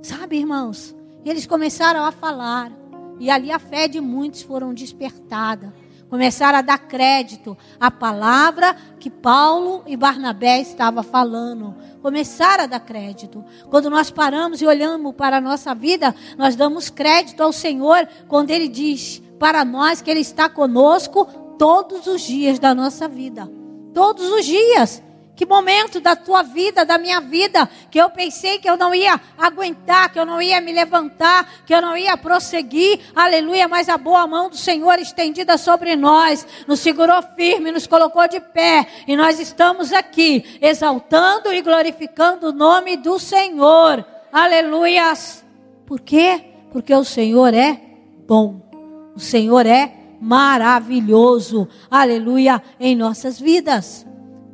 Sabe, 0.03 0.39
irmãos? 0.39 0.95
Eles 1.25 1.47
começaram 1.47 2.05
a 2.05 2.13
falar. 2.13 2.73
E 3.19 3.29
ali 3.29 3.53
a 3.53 3.59
fé 3.59 3.87
de 3.87 4.01
muitos 4.01 4.43
foram 4.43 4.73
despertada. 4.73 5.73
Começaram 6.11 6.59
a 6.59 6.63
dar 6.63 6.79
crédito 6.79 7.57
à 7.79 7.89
palavra 7.89 8.75
que 8.99 9.09
Paulo 9.09 9.85
e 9.87 9.97
Barnabé 9.97 10.61
estavam 10.61 11.05
falando. 11.05 11.77
Começaram 12.03 12.65
a 12.65 12.67
dar 12.67 12.81
crédito. 12.81 13.45
Quando 13.71 13.89
nós 13.89 14.11
paramos 14.11 14.61
e 14.61 14.67
olhamos 14.67 15.15
para 15.15 15.37
a 15.37 15.41
nossa 15.41 15.73
vida, 15.73 16.13
nós 16.37 16.57
damos 16.57 16.91
crédito 16.91 17.41
ao 17.43 17.53
Senhor 17.53 18.09
quando 18.27 18.51
Ele 18.51 18.67
diz 18.67 19.23
para 19.39 19.65
nós 19.65 20.03
que 20.03 20.11
Ele 20.11 20.19
está 20.19 20.49
conosco 20.49 21.27
todos 21.57 22.09
os 22.09 22.23
dias 22.23 22.59
da 22.59 22.75
nossa 22.75 23.07
vida. 23.07 23.49
Todos 23.95 24.29
os 24.33 24.45
dias. 24.45 25.01
Que 25.41 25.47
momento 25.47 26.01
da 26.01 26.15
tua 26.15 26.43
vida, 26.43 26.85
da 26.85 26.99
minha 26.99 27.19
vida, 27.19 27.67
que 27.91 27.99
eu 27.99 28.11
pensei 28.11 28.59
que 28.59 28.69
eu 28.69 28.77
não 28.77 28.95
ia 28.95 29.19
aguentar, 29.39 30.13
que 30.13 30.19
eu 30.19 30.27
não 30.27 30.43
ia 30.43 30.61
me 30.61 30.71
levantar, 30.71 31.65
que 31.65 31.75
eu 31.75 31.81
não 31.81 31.97
ia 31.97 32.15
prosseguir, 32.15 33.01
aleluia, 33.17 33.67
mas 33.67 33.89
a 33.89 33.97
boa 33.97 34.27
mão 34.27 34.51
do 34.51 34.57
Senhor 34.59 34.99
estendida 34.99 35.57
sobre 35.57 35.97
nós, 35.97 36.47
nos 36.67 36.81
segurou 36.81 37.23
firme, 37.23 37.73
nos 37.73 37.87
colocou 37.87 38.29
de 38.29 38.39
pé, 38.39 38.87
e 39.07 39.17
nós 39.17 39.41
estamos 39.41 39.95
aqui, 39.95 40.59
exaltando 40.61 41.55
e 41.55 41.63
glorificando 41.63 42.49
o 42.49 42.53
nome 42.53 42.99
do 42.99 43.19
Senhor, 43.19 44.05
aleluias. 44.31 45.43
Por 45.87 46.01
quê? 46.01 46.53
Porque 46.71 46.95
o 46.95 47.03
Senhor 47.03 47.55
é 47.55 47.81
bom, 48.29 48.61
o 49.17 49.19
Senhor 49.19 49.65
é 49.65 49.91
maravilhoso, 50.21 51.67
aleluia, 51.91 52.63
em 52.79 52.95
nossas 52.95 53.41
vidas. 53.41 54.10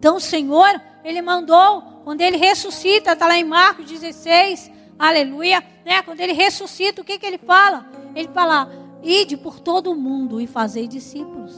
Então 0.07 0.19
o 0.19 0.21
Senhor, 0.21 0.81
Ele 1.03 1.21
mandou, 1.21 1.83
quando 2.05 2.21
Ele 2.21 2.37
ressuscita, 2.37 3.15
está 3.15 3.27
lá 3.27 3.37
em 3.37 3.43
Marcos 3.43 3.87
16, 3.87 4.71
aleluia, 4.97 5.61
né? 5.85 6.01
Quando 6.01 6.21
Ele 6.21 6.33
ressuscita, 6.33 7.03
o 7.03 7.05
que, 7.05 7.19
que 7.19 7.27
Ele 7.27 7.39
fala? 7.39 7.85
Ele 8.15 8.29
fala, 8.29 8.71
ide 9.03 9.37
por 9.37 9.59
todo 9.59 9.91
o 9.91 9.97
mundo 9.97 10.41
e 10.41 10.47
fazei 10.47 10.87
discípulos, 10.87 11.53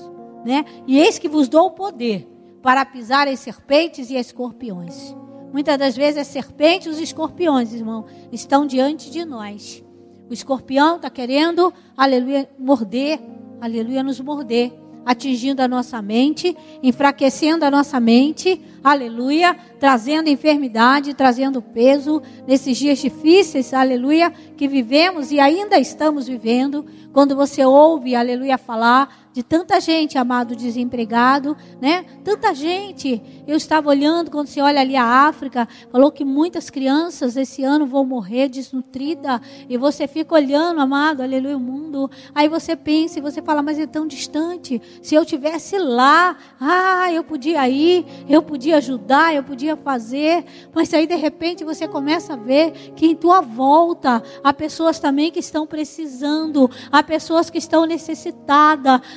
né? 0.46 0.64
E 0.86 0.98
eis 0.98 1.18
que 1.18 1.28
vos 1.28 1.46
dou 1.46 1.66
o 1.66 1.72
poder 1.72 2.26
para 2.62 2.86
pisar 2.86 3.28
as 3.28 3.38
serpentes 3.38 4.08
e 4.08 4.16
escorpiões. 4.16 5.14
Muitas 5.52 5.76
das 5.76 5.94
vezes 5.94 6.22
as 6.22 6.28
serpentes 6.28 6.86
e 6.86 6.90
os 6.90 6.98
escorpiões, 6.98 7.74
irmão, 7.74 8.06
estão 8.32 8.66
diante 8.66 9.10
de 9.10 9.26
nós. 9.26 9.84
O 10.30 10.32
escorpião 10.32 10.96
está 10.96 11.10
querendo, 11.10 11.70
aleluia, 11.94 12.48
morder, 12.58 13.20
aleluia, 13.60 14.02
nos 14.02 14.18
morder 14.18 14.72
atingindo 15.04 15.62
a 15.62 15.68
nossa 15.68 16.00
mente, 16.02 16.56
enfraquecendo 16.82 17.64
a 17.64 17.70
nossa 17.70 17.98
mente, 17.98 18.60
aleluia, 18.90 19.56
trazendo 19.78 20.28
enfermidade, 20.28 21.14
trazendo 21.14 21.62
peso 21.62 22.22
nesses 22.46 22.76
dias 22.76 22.98
difíceis, 22.98 23.72
aleluia, 23.72 24.30
que 24.30 24.66
vivemos 24.66 25.30
e 25.30 25.38
ainda 25.40 25.78
estamos 25.78 26.26
vivendo. 26.26 26.84
Quando 27.12 27.34
você 27.34 27.64
ouve, 27.64 28.14
aleluia, 28.14 28.58
falar 28.58 29.28
de 29.38 29.42
tanta 29.44 29.80
gente, 29.80 30.18
amado, 30.18 30.56
desempregado, 30.56 31.56
né? 31.80 32.04
Tanta 32.24 32.52
gente. 32.52 33.22
Eu 33.46 33.56
estava 33.56 33.88
olhando, 33.88 34.32
quando 34.32 34.48
você 34.48 34.60
olha 34.60 34.80
ali 34.80 34.96
a 34.96 35.04
África, 35.04 35.68
falou 35.92 36.10
que 36.10 36.24
muitas 36.24 36.70
crianças 36.70 37.36
esse 37.36 37.62
ano 37.62 37.86
vão 37.86 38.04
morrer 38.04 38.48
desnutrida. 38.48 39.40
E 39.68 39.76
você 39.76 40.08
fica 40.08 40.34
olhando, 40.34 40.80
amado, 40.80 41.22
aleluia, 41.22 41.56
o 41.56 41.60
mundo. 41.60 42.10
Aí 42.34 42.48
você 42.48 42.74
pensa 42.74 43.20
e 43.20 43.22
você 43.22 43.40
fala, 43.40 43.62
mas 43.62 43.78
é 43.78 43.86
tão 43.86 44.08
distante. 44.08 44.82
Se 45.00 45.14
eu 45.14 45.24
tivesse 45.24 45.78
lá, 45.78 46.36
ah, 46.60 47.12
eu 47.12 47.22
podia 47.22 47.68
ir, 47.68 48.04
eu 48.28 48.42
podia 48.42 48.77
ajudar, 48.78 49.34
eu 49.34 49.44
podia 49.44 49.76
fazer. 49.76 50.44
Mas 50.74 50.92
aí 50.94 51.06
de 51.06 51.16
repente 51.16 51.64
você 51.64 51.86
começa 51.86 52.32
a 52.32 52.36
ver 52.36 52.72
que 52.96 53.06
em 53.06 53.14
tua 53.14 53.40
volta 53.40 54.22
há 54.42 54.52
pessoas 54.52 54.98
também 54.98 55.30
que 55.30 55.40
estão 55.40 55.66
precisando, 55.66 56.70
há 56.90 57.02
pessoas 57.02 57.50
que 57.50 57.58
estão 57.58 57.84
necessitadas 57.84 58.38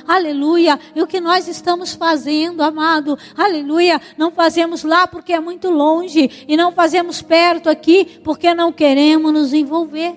aleluia. 0.06 0.78
E 0.94 1.02
o 1.02 1.06
que 1.06 1.20
nós 1.20 1.48
estamos 1.48 1.94
fazendo, 1.94 2.62
amado, 2.62 3.18
aleluia, 3.36 4.00
não 4.16 4.30
fazemos 4.30 4.84
lá 4.84 5.06
porque 5.06 5.32
é 5.32 5.40
muito 5.40 5.70
longe, 5.70 6.44
e 6.46 6.56
não 6.56 6.72
fazemos 6.72 7.22
perto 7.22 7.68
aqui 7.68 8.20
porque 8.22 8.54
não 8.54 8.72
queremos 8.72 9.32
nos 9.32 9.52
envolver. 9.52 10.14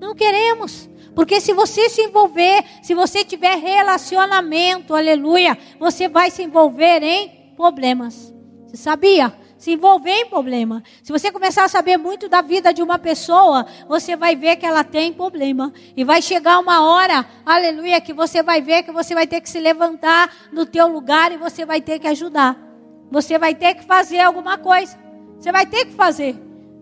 Não 0.00 0.14
queremos. 0.14 0.88
Porque 1.14 1.40
se 1.40 1.52
você 1.52 1.88
se 1.88 2.02
envolver, 2.02 2.64
se 2.82 2.92
você 2.92 3.24
tiver 3.24 3.56
relacionamento, 3.56 4.94
aleluia, 4.94 5.56
você 5.78 6.08
vai 6.08 6.30
se 6.30 6.42
envolver 6.42 7.02
em 7.02 7.52
problemas. 7.56 8.33
Sabia? 8.74 9.32
se 9.64 9.72
envolver 9.72 10.10
em 10.10 10.26
problema. 10.26 10.82
Se 11.02 11.10
você 11.10 11.32
começar 11.32 11.64
a 11.64 11.68
saber 11.68 11.96
muito 11.96 12.28
da 12.28 12.42
vida 12.42 12.70
de 12.74 12.82
uma 12.82 12.98
pessoa, 12.98 13.64
você 13.88 14.14
vai 14.14 14.36
ver 14.36 14.56
que 14.56 14.66
ela 14.66 14.84
tem 14.84 15.10
problema. 15.10 15.72
E 15.96 16.04
vai 16.04 16.20
chegar 16.20 16.58
uma 16.58 16.84
hora, 16.84 17.24
aleluia, 17.46 17.98
que 17.98 18.12
você 18.12 18.42
vai 18.42 18.60
ver 18.60 18.82
que 18.82 18.92
você 18.92 19.14
vai 19.14 19.26
ter 19.26 19.40
que 19.40 19.48
se 19.48 19.58
levantar 19.58 20.30
no 20.52 20.66
teu 20.66 20.86
lugar 20.86 21.32
e 21.32 21.38
você 21.38 21.64
vai 21.64 21.80
ter 21.80 21.98
que 21.98 22.06
ajudar. 22.06 22.58
Você 23.10 23.38
vai 23.38 23.54
ter 23.54 23.74
que 23.74 23.84
fazer 23.84 24.20
alguma 24.20 24.58
coisa. 24.58 24.98
Você 25.38 25.50
vai 25.50 25.64
ter 25.64 25.86
que 25.86 25.92
fazer. 25.92 26.36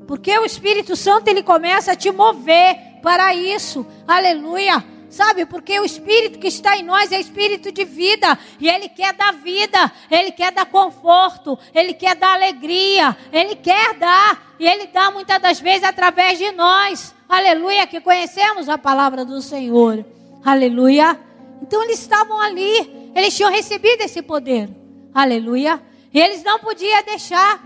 Porque 0.09 0.37
o 0.37 0.45
Espírito 0.45 0.97
Santo 0.97 1.29
ele 1.29 1.45
começa 1.45 1.93
a 1.93 1.97
te 1.97 2.11
mover 2.11 2.77
para 3.01 3.33
isso. 3.33 3.87
Aleluia. 4.09 4.92
Sabe, 5.13 5.45
porque 5.45 5.79
o 5.79 5.85
Espírito 5.85 6.39
que 6.39 6.47
está 6.47 6.75
em 6.75 6.83
nós 6.83 7.13
é 7.13 7.21
Espírito 7.21 7.71
de 7.71 7.85
vida. 7.85 8.39
E 8.59 8.67
Ele 8.67 8.89
quer 8.89 9.13
dar 9.13 9.31
vida, 9.35 9.93
Ele 10.11 10.33
quer 10.33 10.51
dar 10.51 10.65
conforto, 10.65 11.59
Ele 11.75 11.93
quer 11.93 12.17
dar 12.17 12.33
alegria, 12.33 13.15
Ele 13.31 13.55
quer 13.55 13.93
dar. 13.99 14.55
E 14.59 14.67
Ele 14.67 14.87
dá 14.87 15.11
muitas 15.11 15.39
das 15.39 15.61
vezes 15.61 15.85
através 15.85 16.39
de 16.39 16.51
nós. 16.53 17.15
Aleluia, 17.29 17.87
que 17.87 18.01
conhecemos 18.01 18.71
a 18.71 18.79
palavra 18.79 19.23
do 19.23 19.43
Senhor. 19.43 20.03
Aleluia. 20.43 21.21
Então 21.61 21.83
eles 21.85 22.01
estavam 22.01 22.41
ali, 22.41 23.13
eles 23.15 23.37
tinham 23.37 23.53
recebido 23.53 24.01
esse 24.01 24.23
poder. 24.23 24.71
Aleluia. 25.13 25.79
E 26.11 26.19
eles 26.19 26.43
não 26.43 26.59
podiam 26.59 27.03
deixar 27.05 27.63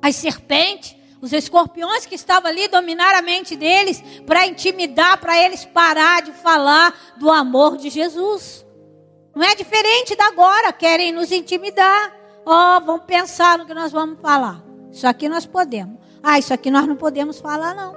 as 0.00 0.16
serpentes, 0.16 0.96
os 1.22 1.32
escorpiões 1.32 2.04
que 2.04 2.16
estavam 2.16 2.50
ali 2.50 2.66
dominaram 2.66 3.20
a 3.20 3.22
mente 3.22 3.54
deles 3.54 4.02
para 4.26 4.44
intimidar, 4.44 5.18
para 5.18 5.40
eles 5.40 5.64
parar 5.64 6.20
de 6.20 6.32
falar 6.32 6.92
do 7.16 7.30
amor 7.30 7.76
de 7.76 7.88
Jesus. 7.88 8.66
Não 9.32 9.44
é 9.44 9.54
diferente 9.54 10.16
da 10.16 10.26
agora, 10.26 10.72
querem 10.72 11.12
nos 11.12 11.30
intimidar. 11.30 12.12
Ó, 12.44 12.76
oh, 12.76 12.80
vamos 12.80 13.04
pensar 13.04 13.56
no 13.56 13.64
que 13.64 13.72
nós 13.72 13.92
vamos 13.92 14.18
falar. 14.20 14.60
Isso 14.90 15.06
aqui 15.06 15.28
nós 15.28 15.46
podemos. 15.46 15.96
Ah, 16.20 16.40
isso 16.40 16.52
aqui 16.52 16.72
nós 16.72 16.88
não 16.88 16.96
podemos 16.96 17.38
falar, 17.38 17.72
não. 17.72 17.92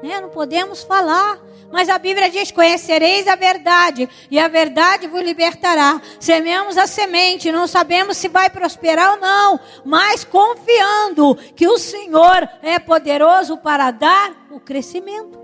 Né? 0.00 0.20
Não 0.20 0.30
podemos 0.30 0.84
falar. 0.84 1.40
Mas 1.72 1.88
a 1.88 1.98
Bíblia 1.98 2.30
diz: 2.30 2.50
Conhecereis 2.50 3.26
a 3.28 3.36
verdade, 3.36 4.08
e 4.30 4.38
a 4.38 4.48
verdade 4.48 5.06
vos 5.06 5.22
libertará. 5.22 6.00
Semeamos 6.18 6.76
a 6.76 6.86
semente, 6.86 7.52
não 7.52 7.66
sabemos 7.66 8.16
se 8.16 8.28
vai 8.28 8.50
prosperar 8.50 9.14
ou 9.14 9.20
não, 9.20 9.60
mas 9.84 10.24
confiando 10.24 11.36
que 11.54 11.68
o 11.68 11.78
Senhor 11.78 12.48
é 12.62 12.78
poderoso 12.78 13.56
para 13.56 13.90
dar 13.90 14.48
o 14.50 14.58
crescimento. 14.58 15.38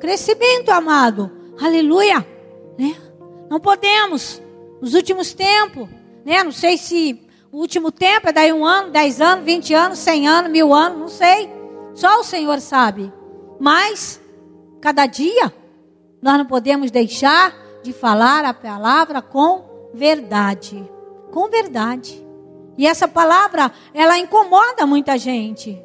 Crescimento, 0.00 0.70
amado. 0.70 1.30
Aleluia. 1.60 2.26
Né? 2.78 2.96
Não 3.50 3.58
podemos, 3.58 4.40
nos 4.80 4.94
últimos 4.94 5.34
tempos, 5.34 5.88
né? 6.24 6.44
não 6.44 6.52
sei 6.52 6.78
se 6.78 7.20
o 7.50 7.58
último 7.58 7.90
tempo 7.90 8.28
é 8.28 8.32
daí 8.32 8.52
um 8.52 8.64
ano, 8.64 8.90
dez 8.90 9.20
anos, 9.20 9.44
vinte 9.44 9.74
anos, 9.74 9.98
cem 9.98 10.28
anos, 10.28 10.50
mil 10.50 10.72
anos, 10.72 10.98
não 10.98 11.08
sei. 11.08 11.50
Só 11.94 12.20
o 12.20 12.24
Senhor 12.24 12.60
sabe. 12.60 13.12
Mas, 13.58 14.20
cada 14.80 15.06
dia, 15.06 15.52
nós 16.20 16.38
não 16.38 16.46
podemos 16.46 16.90
deixar 16.90 17.54
de 17.82 17.92
falar 17.92 18.44
a 18.44 18.54
palavra 18.54 19.22
com 19.22 19.90
verdade. 19.94 20.88
Com 21.32 21.48
verdade. 21.48 22.24
E 22.76 22.86
essa 22.86 23.08
palavra, 23.08 23.72
ela 23.92 24.18
incomoda 24.18 24.86
muita 24.86 25.18
gente. 25.18 25.82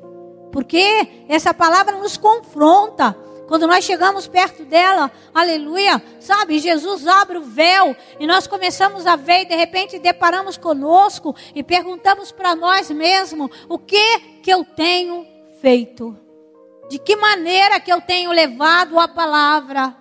Porque 0.52 1.26
essa 1.28 1.54
palavra 1.54 1.98
nos 1.98 2.18
confronta. 2.18 3.18
Quando 3.48 3.68
nós 3.68 3.84
chegamos 3.84 4.28
perto 4.28 4.64
dela, 4.64 5.12
aleluia, 5.34 6.02
sabe? 6.20 6.60
Jesus 6.60 7.08
abre 7.08 7.38
o 7.38 7.44
véu 7.44 7.96
e 8.20 8.26
nós 8.26 8.48
começamos 8.48 9.06
a 9.06 9.16
ver 9.16 9.42
e 9.42 9.46
de 9.46 9.56
repente 9.56 10.00
deparamos 10.00 10.56
conosco 10.56 11.36
e 11.54 11.62
perguntamos 11.62 12.32
para 12.32 12.56
nós 12.56 12.90
mesmos: 12.90 13.50
o 13.68 13.78
que 13.78 14.20
que 14.42 14.52
eu 14.52 14.64
tenho 14.64 15.26
feito? 15.60 16.23
De 16.90 17.00
que 17.00 17.16
maneira 17.16 17.80
que 17.80 17.92
eu 17.92 18.02
tenho 18.02 18.32
levado 18.32 19.00
a 19.00 19.08
palavra? 19.08 19.96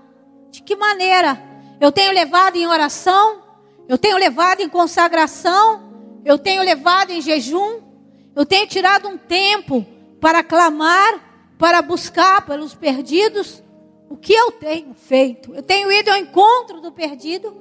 De 0.51 0.63
que 0.63 0.77
maneira? 0.77 1.41
Eu 1.81 1.91
tenho 1.91 2.13
levado 2.13 2.57
em 2.57 2.67
oração? 2.67 3.43
Eu 3.89 3.99
tenho 3.99 4.17
levado 4.17 4.61
em 4.61 4.69
consagração? 4.69 5.93
Eu 6.25 6.39
tenho 6.39 6.63
levado 6.63 7.11
em 7.11 7.21
jejum? 7.21 7.81
Eu 8.35 8.47
tenho 8.47 8.67
tirado 8.67 9.09
um 9.09 9.19
tempo 9.19 9.85
para 10.21 10.43
clamar, 10.43 11.55
para 11.59 11.83
buscar 11.83 12.47
pelos 12.47 12.75
perdidos? 12.75 13.63
O 14.09 14.17
que 14.17 14.33
eu 14.33 14.53
tenho 14.53 14.95
feito? 14.95 15.55
Eu 15.55 15.63
tenho 15.63 15.91
ido 15.91 16.11
ao 16.11 16.17
encontro 16.17 16.81
do 16.81 16.93
perdido? 16.93 17.57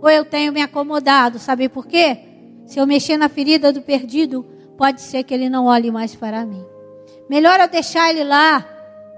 Ou 0.00 0.10
eu 0.10 0.24
tenho 0.24 0.52
me 0.52 0.60
acomodado? 0.60 1.38
Sabe 1.38 1.68
por 1.68 1.86
quê? 1.86 2.18
Se 2.66 2.78
eu 2.78 2.86
mexer 2.86 3.16
na 3.16 3.28
ferida 3.28 3.72
do 3.72 3.80
perdido, 3.80 4.44
pode 4.76 5.00
ser 5.00 5.22
que 5.24 5.32
ele 5.32 5.48
não 5.48 5.66
olhe 5.66 5.90
mais 5.90 6.14
para 6.14 6.44
mim. 6.44 6.75
Melhor 7.28 7.58
eu 7.60 7.68
deixar 7.68 8.10
ele 8.10 8.24
lá, 8.24 8.64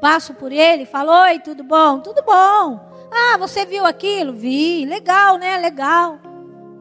passo 0.00 0.35
por 0.35 0.53
ele, 0.53 0.85
falo: 0.85 1.11
Oi, 1.25 1.38
tudo 1.41 1.62
bom? 1.62 2.00
Tudo 2.00 2.23
bom. 2.23 2.81
Ah, 3.11 3.37
você 3.38 3.65
viu 3.65 3.85
aquilo? 3.87 4.33
Vi. 4.33 4.85
Legal, 4.85 5.38
né? 5.38 5.59
Legal. 5.59 6.19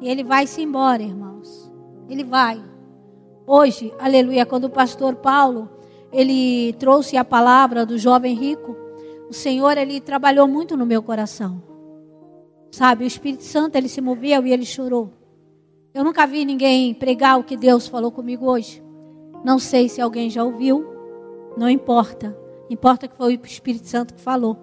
E 0.02 0.10
ele 0.10 0.24
vai 0.24 0.46
se 0.46 0.62
embora, 0.62 1.02
irmãos. 1.02 1.72
Ele 2.10 2.24
vai. 2.24 2.62
Hoje, 3.46 3.94
aleluia, 4.00 4.46
quando 4.46 4.66
o 4.66 4.70
pastor 4.70 5.16
Paulo, 5.16 5.70
ele 6.12 6.74
trouxe 6.74 7.16
a 7.18 7.24
palavra 7.24 7.86
do 7.86 7.98
jovem 7.98 8.36
rico, 8.36 8.76
o 9.30 9.34
Senhor, 9.34 9.78
ele 9.78 10.00
trabalhou 10.00 10.48
muito 10.48 10.78
no 10.78 10.86
meu 10.86 11.02
coração. 11.04 11.62
Sabe, 12.72 13.04
o 13.04 13.08
Espírito 13.08 13.44
Santo, 13.44 13.76
ele 13.76 13.90
se 13.90 14.02
moveu 14.02 14.46
e 14.46 14.54
ele 14.54 14.66
chorou. 14.66 15.14
Eu 15.94 16.04
nunca 16.04 16.28
vi 16.28 16.46
ninguém 16.46 16.94
pregar 16.94 17.40
o 17.40 17.44
que 17.44 17.58
Deus 17.58 17.88
falou 17.88 18.12
comigo 18.12 18.50
hoje. 18.50 18.84
Não 19.44 19.58
sei 19.58 19.90
se 19.90 20.02
alguém 20.02 20.30
já 20.30 20.44
ouviu. 20.44 20.97
Não 21.58 21.70
importa. 21.70 22.38
Importa 22.70 23.08
que 23.08 23.16
foi 23.16 23.36
o 23.36 23.46
Espírito 23.46 23.88
Santo 23.88 24.14
que 24.14 24.22
falou. 24.22 24.58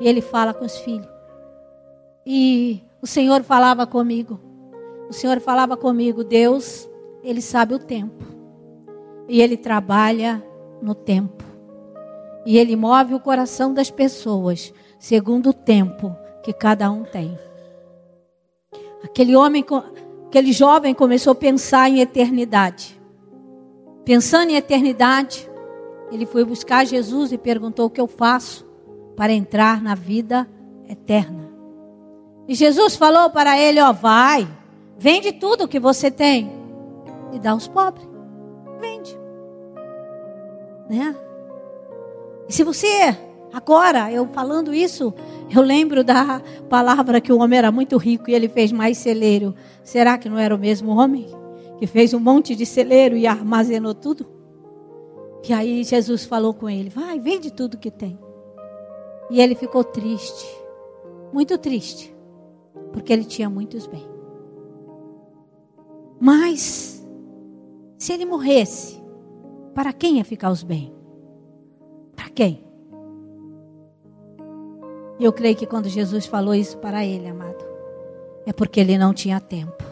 E 0.00 0.08
ele 0.08 0.20
fala 0.20 0.52
com 0.52 0.64
os 0.64 0.76
filhos. 0.78 1.08
E 2.26 2.82
o 3.00 3.06
Senhor 3.06 3.42
falava 3.42 3.86
comigo. 3.86 4.40
O 5.08 5.12
Senhor 5.12 5.40
falava 5.40 5.76
comigo, 5.76 6.22
Deus, 6.22 6.88
ele 7.22 7.40
sabe 7.40 7.74
o 7.74 7.78
tempo. 7.78 8.24
E 9.28 9.40
ele 9.40 9.56
trabalha 9.56 10.44
no 10.80 10.94
tempo. 10.94 11.44
E 12.46 12.56
ele 12.56 12.76
move 12.76 13.14
o 13.14 13.20
coração 13.20 13.74
das 13.74 13.90
pessoas 13.90 14.72
segundo 14.98 15.50
o 15.50 15.54
tempo 15.54 16.14
que 16.42 16.52
cada 16.52 16.90
um 16.90 17.02
tem. 17.02 17.36
Aquele 19.02 19.34
homem, 19.34 19.64
aquele 20.26 20.52
jovem 20.52 20.94
começou 20.94 21.32
a 21.32 21.34
pensar 21.34 21.88
em 21.88 22.00
eternidade. 22.00 23.00
Pensando 24.04 24.50
em 24.50 24.56
eternidade, 24.56 25.49
ele 26.10 26.26
foi 26.26 26.44
buscar 26.44 26.84
Jesus 26.86 27.32
e 27.32 27.38
perguntou: 27.38 27.86
O 27.86 27.90
que 27.90 28.00
eu 28.00 28.06
faço 28.06 28.66
para 29.16 29.32
entrar 29.32 29.80
na 29.80 29.94
vida 29.94 30.48
eterna? 30.88 31.50
E 32.48 32.54
Jesus 32.54 32.96
falou 32.96 33.30
para 33.30 33.58
ele: 33.58 33.80
Ó, 33.80 33.92
vai, 33.92 34.48
vende 34.98 35.32
tudo 35.32 35.64
o 35.64 35.68
que 35.68 35.78
você 35.78 36.10
tem 36.10 36.50
e 37.32 37.38
dá 37.38 37.52
aos 37.52 37.68
pobres. 37.68 38.08
Vende. 38.80 39.16
Né? 40.88 41.14
E 42.48 42.52
se 42.52 42.64
você, 42.64 43.16
agora, 43.52 44.10
eu 44.10 44.26
falando 44.32 44.74
isso, 44.74 45.14
eu 45.54 45.62
lembro 45.62 46.02
da 46.02 46.42
palavra 46.68 47.20
que 47.20 47.32
o 47.32 47.38
homem 47.38 47.58
era 47.58 47.70
muito 47.70 47.96
rico 47.96 48.30
e 48.30 48.34
ele 48.34 48.48
fez 48.48 48.72
mais 48.72 48.98
celeiro. 48.98 49.54
Será 49.84 50.18
que 50.18 50.28
não 50.28 50.38
era 50.38 50.54
o 50.54 50.58
mesmo 50.58 50.90
homem 50.90 51.28
que 51.78 51.86
fez 51.86 52.12
um 52.12 52.18
monte 52.20 52.56
de 52.56 52.66
celeiro 52.66 53.16
e 53.16 53.26
armazenou 53.26 53.94
tudo? 53.94 54.39
E 55.48 55.52
aí 55.52 55.84
Jesus 55.84 56.24
falou 56.24 56.52
com 56.54 56.68
ele: 56.68 56.90
Vai, 56.90 57.18
vende 57.18 57.50
tudo 57.52 57.78
que 57.78 57.90
tem. 57.90 58.18
E 59.30 59.40
ele 59.40 59.54
ficou 59.54 59.84
triste, 59.84 60.46
muito 61.32 61.56
triste, 61.56 62.14
porque 62.92 63.12
ele 63.12 63.24
tinha 63.24 63.48
muitos 63.48 63.86
bens. 63.86 64.08
Mas, 66.20 67.06
se 67.96 68.12
ele 68.12 68.26
morresse, 68.26 69.00
para 69.74 69.92
quem 69.92 70.18
ia 70.18 70.24
ficar 70.24 70.50
os 70.50 70.62
bens? 70.62 70.92
Para 72.14 72.28
quem? 72.28 72.64
Eu 75.18 75.32
creio 75.32 75.56
que 75.56 75.66
quando 75.66 75.88
Jesus 75.88 76.26
falou 76.26 76.54
isso 76.54 76.76
para 76.78 77.04
ele, 77.04 77.28
amado, 77.28 77.64
é 78.46 78.52
porque 78.52 78.80
ele 78.80 78.98
não 78.98 79.14
tinha 79.14 79.38
tempo. 79.38 79.84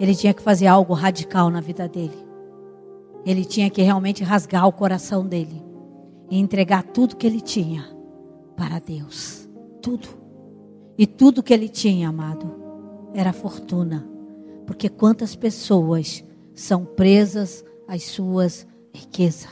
Ele 0.00 0.14
tinha 0.14 0.32
que 0.32 0.42
fazer 0.42 0.68
algo 0.68 0.94
radical 0.94 1.50
na 1.50 1.60
vida 1.60 1.88
dele. 1.88 2.27
Ele 3.24 3.44
tinha 3.44 3.68
que 3.70 3.82
realmente 3.82 4.24
rasgar 4.24 4.66
o 4.66 4.72
coração 4.72 5.26
dele 5.26 5.62
e 6.30 6.38
entregar 6.38 6.82
tudo 6.82 7.16
que 7.16 7.26
ele 7.26 7.40
tinha 7.40 7.84
para 8.56 8.78
Deus. 8.78 9.48
Tudo. 9.80 10.08
E 10.96 11.06
tudo 11.06 11.42
que 11.42 11.54
ele 11.54 11.68
tinha, 11.68 12.08
amado, 12.08 12.54
era 13.14 13.32
fortuna. 13.32 14.06
Porque 14.66 14.88
quantas 14.88 15.34
pessoas 15.34 16.24
são 16.54 16.84
presas 16.84 17.64
às 17.86 18.02
suas 18.02 18.66
riquezas? 18.92 19.48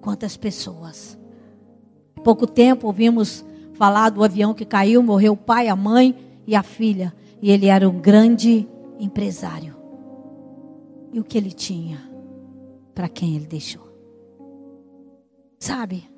Quantas 0.00 0.36
pessoas? 0.36 1.18
Há 2.16 2.20
pouco 2.20 2.46
tempo 2.46 2.86
ouvimos 2.86 3.44
falar 3.74 4.10
do 4.10 4.24
avião 4.24 4.54
que 4.54 4.64
caiu, 4.64 5.02
morreu 5.02 5.34
o 5.34 5.36
pai, 5.36 5.68
a 5.68 5.76
mãe 5.76 6.14
e 6.46 6.54
a 6.54 6.62
filha. 6.62 7.14
E 7.42 7.50
ele 7.50 7.66
era 7.66 7.88
um 7.88 8.00
grande 8.00 8.68
empresário. 8.98 9.76
E 11.12 11.20
o 11.20 11.24
que 11.24 11.36
ele 11.36 11.52
tinha? 11.52 12.07
Para 12.98 13.08
quem 13.08 13.36
ele 13.36 13.46
deixou. 13.46 13.88
Sabe? 15.56 16.10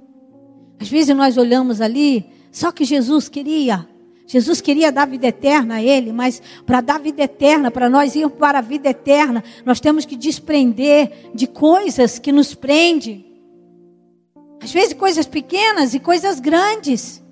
Às 0.81 0.89
vezes 0.89 1.15
nós 1.15 1.37
olhamos 1.37 1.79
ali, 1.79 2.25
só 2.51 2.73
que 2.73 2.87
Jesus 2.87 3.29
queria. 3.29 3.87
Jesus 4.27 4.63
queria 4.63 4.91
dar 4.91 5.07
vida 5.07 5.27
eterna 5.27 5.75
a 5.75 5.83
ele, 5.83 6.11
mas 6.11 6.41
para 6.65 6.81
dar 6.81 6.99
vida 6.99 7.23
eterna, 7.23 7.71
para 7.71 7.91
nós 7.91 8.17
irmos 8.17 8.39
para 8.39 8.61
a 8.61 8.63
vida 8.63 8.89
eterna, 8.89 9.45
nós 9.63 9.79
temos 9.79 10.07
que 10.07 10.17
desprender 10.17 11.31
de 11.35 11.47
coisas 11.47 12.19
que 12.19 12.33
nos 12.33 12.55
prendem. 12.55 13.27
Às 14.63 14.73
vezes 14.73 14.95
coisas 14.95 15.27
pequenas 15.27 15.93
e 15.93 16.01
coisas 16.01 16.41
grandes. 16.41 17.23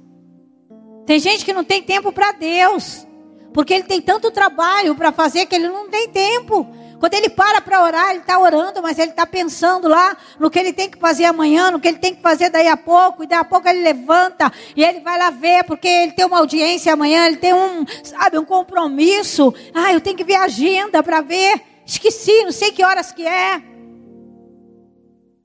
Tem 1.06 1.18
gente 1.18 1.42
que 1.42 1.54
não 1.54 1.64
tem 1.64 1.82
tempo 1.82 2.12
para 2.12 2.32
Deus, 2.32 3.06
porque 3.54 3.72
ele 3.72 3.84
tem 3.84 4.02
tanto 4.02 4.30
trabalho 4.30 4.94
para 4.94 5.10
fazer 5.10 5.46
que 5.46 5.54
ele 5.54 5.70
não 5.70 5.88
tem 5.88 6.06
tempo. 6.10 6.66
Quando 6.98 7.14
ele 7.14 7.28
para 7.28 7.60
para 7.60 7.82
orar, 7.82 8.10
ele 8.10 8.20
está 8.20 8.38
orando, 8.38 8.82
mas 8.82 8.98
ele 8.98 9.10
está 9.10 9.24
pensando 9.24 9.86
lá 9.86 10.16
no 10.38 10.50
que 10.50 10.58
ele 10.58 10.72
tem 10.72 10.90
que 10.90 10.98
fazer 10.98 11.26
amanhã, 11.26 11.70
no 11.70 11.78
que 11.78 11.86
ele 11.86 11.98
tem 11.98 12.14
que 12.14 12.20
fazer 12.20 12.50
daí 12.50 12.66
a 12.66 12.76
pouco, 12.76 13.22
e 13.22 13.26
daí 13.26 13.38
a 13.38 13.44
pouco 13.44 13.68
ele 13.68 13.82
levanta 13.82 14.52
e 14.74 14.82
ele 14.82 15.00
vai 15.00 15.16
lá 15.16 15.30
ver, 15.30 15.62
porque 15.64 15.86
ele 15.86 16.12
tem 16.12 16.26
uma 16.26 16.38
audiência 16.38 16.92
amanhã, 16.92 17.26
ele 17.26 17.36
tem 17.36 17.54
um, 17.54 17.86
sabe, 18.02 18.38
um 18.38 18.44
compromisso. 18.44 19.54
Ah, 19.72 19.92
eu 19.92 20.00
tenho 20.00 20.16
que 20.16 20.24
ver 20.24 20.34
a 20.34 20.44
agenda 20.44 21.02
para 21.02 21.20
ver. 21.20 21.62
Esqueci, 21.86 22.44
não 22.44 22.52
sei 22.52 22.72
que 22.72 22.84
horas 22.84 23.12
que 23.12 23.26
é. 23.26 23.62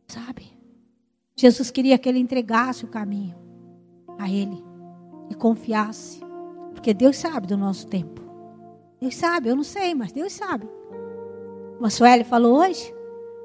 Sabe? 0.07 0.51
Jesus 1.35 1.69
queria 1.69 1.97
que 1.97 2.09
ele 2.09 2.19
entregasse 2.19 2.83
o 2.83 2.87
caminho 2.87 3.35
a 4.17 4.29
ele 4.29 4.63
e 5.29 5.35
confiasse. 5.35 6.19
Porque 6.73 6.93
Deus 6.93 7.15
sabe 7.17 7.45
do 7.45 7.57
nosso 7.57 7.87
tempo. 7.87 8.21
Deus 8.99 9.15
sabe, 9.15 9.49
eu 9.49 9.55
não 9.55 9.63
sei, 9.63 9.93
mas 9.93 10.11
Deus 10.11 10.33
sabe. 10.33 10.67
Como 11.83 11.89
a 11.89 11.91
Sueli 11.91 12.23
falou 12.23 12.59
hoje, 12.59 12.95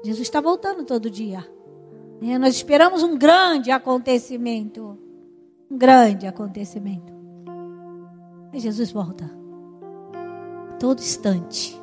Jesus 0.01 0.21
está 0.21 0.39
voltando 0.39 0.85
todo 0.85 1.09
dia. 1.09 1.45
É, 2.21 2.39
nós 2.39 2.55
esperamos 2.55 3.03
um 3.03 3.17
grande 3.17 3.69
acontecimento. 3.69 4.97
Um 5.69 5.77
grande 5.77 6.25
acontecimento. 6.25 7.11
E 8.53 8.59
Jesus 8.61 8.93
volta. 8.93 9.29
Todo 10.79 10.99
instante. 10.99 11.77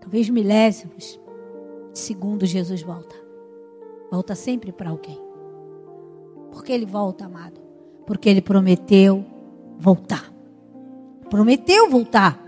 Talvez 0.00 0.28
milésimos 0.28 1.20
de 1.92 1.98
segundo 2.00 2.44
Jesus 2.44 2.82
volta. 2.82 3.14
Volta 4.10 4.34
sempre 4.34 4.72
para 4.72 4.90
alguém. 4.90 5.22
Porque 6.50 6.72
ele 6.72 6.86
volta, 6.86 7.26
amado? 7.26 7.60
Porque 8.04 8.28
ele 8.28 8.42
prometeu 8.42 9.24
voltar. 9.78 10.28
Prometeu 11.30 11.88
voltar. 11.88 12.45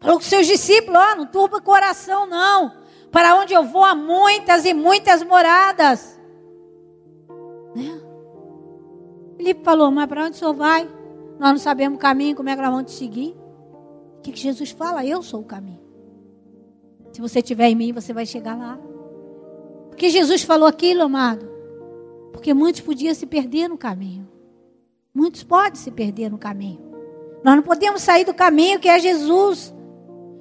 Falou 0.00 0.16
com 0.16 0.24
seus 0.24 0.46
discípulos: 0.46 1.00
oh, 1.00 1.16
não 1.16 1.26
turba 1.26 1.58
o 1.58 1.62
coração, 1.62 2.26
não. 2.26 2.72
Para 3.10 3.36
onde 3.36 3.54
eu 3.54 3.64
vou 3.64 3.84
há 3.84 3.94
muitas 3.94 4.64
e 4.64 4.74
muitas 4.74 5.22
moradas. 5.22 6.18
Né? 7.74 8.00
Felipe 9.36 9.64
falou: 9.64 9.90
Mas 9.90 10.06
para 10.06 10.24
onde 10.24 10.36
o 10.36 10.38
senhor 10.38 10.54
vai? 10.54 10.88
Nós 11.38 11.50
não 11.50 11.58
sabemos 11.58 11.96
o 11.96 12.00
caminho, 12.00 12.34
como 12.34 12.48
é 12.48 12.56
que 12.56 12.62
nós 12.62 12.70
vamos 12.70 12.92
te 12.92 12.96
seguir? 12.96 13.36
O 14.18 14.22
que, 14.22 14.32
que 14.32 14.40
Jesus 14.40 14.70
fala? 14.70 15.04
Eu 15.04 15.22
sou 15.22 15.40
o 15.40 15.44
caminho. 15.44 15.80
Se 17.12 17.20
você 17.20 17.38
estiver 17.38 17.68
em 17.68 17.74
mim, 17.74 17.92
você 17.92 18.12
vai 18.12 18.26
chegar 18.26 18.56
lá. 18.56 18.78
Porque 19.88 20.10
Jesus 20.10 20.42
falou 20.42 20.68
aquilo, 20.68 21.02
amado? 21.02 21.48
Porque 22.32 22.52
muitos 22.52 22.80
podiam 22.80 23.14
se 23.14 23.26
perder 23.26 23.68
no 23.68 23.78
caminho. 23.78 24.28
Muitos 25.14 25.42
podem 25.42 25.76
se 25.76 25.90
perder 25.90 26.30
no 26.30 26.36
caminho. 26.36 26.80
Nós 27.42 27.56
não 27.56 27.62
podemos 27.62 28.02
sair 28.02 28.24
do 28.24 28.34
caminho 28.34 28.78
que 28.78 28.88
é 28.88 28.98
Jesus. 28.98 29.74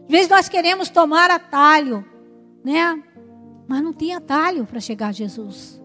Às 0.05 0.11
vezes 0.11 0.29
nós 0.29 0.47
queremos 0.47 0.89
tomar 0.89 1.29
atalho, 1.31 2.05
né? 2.63 3.01
Mas 3.67 3.81
não 3.81 3.91
tem 3.91 4.13
atalho 4.13 4.65
para 4.65 4.79
chegar 4.79 5.07
a 5.07 5.11
Jesus. 5.11 5.81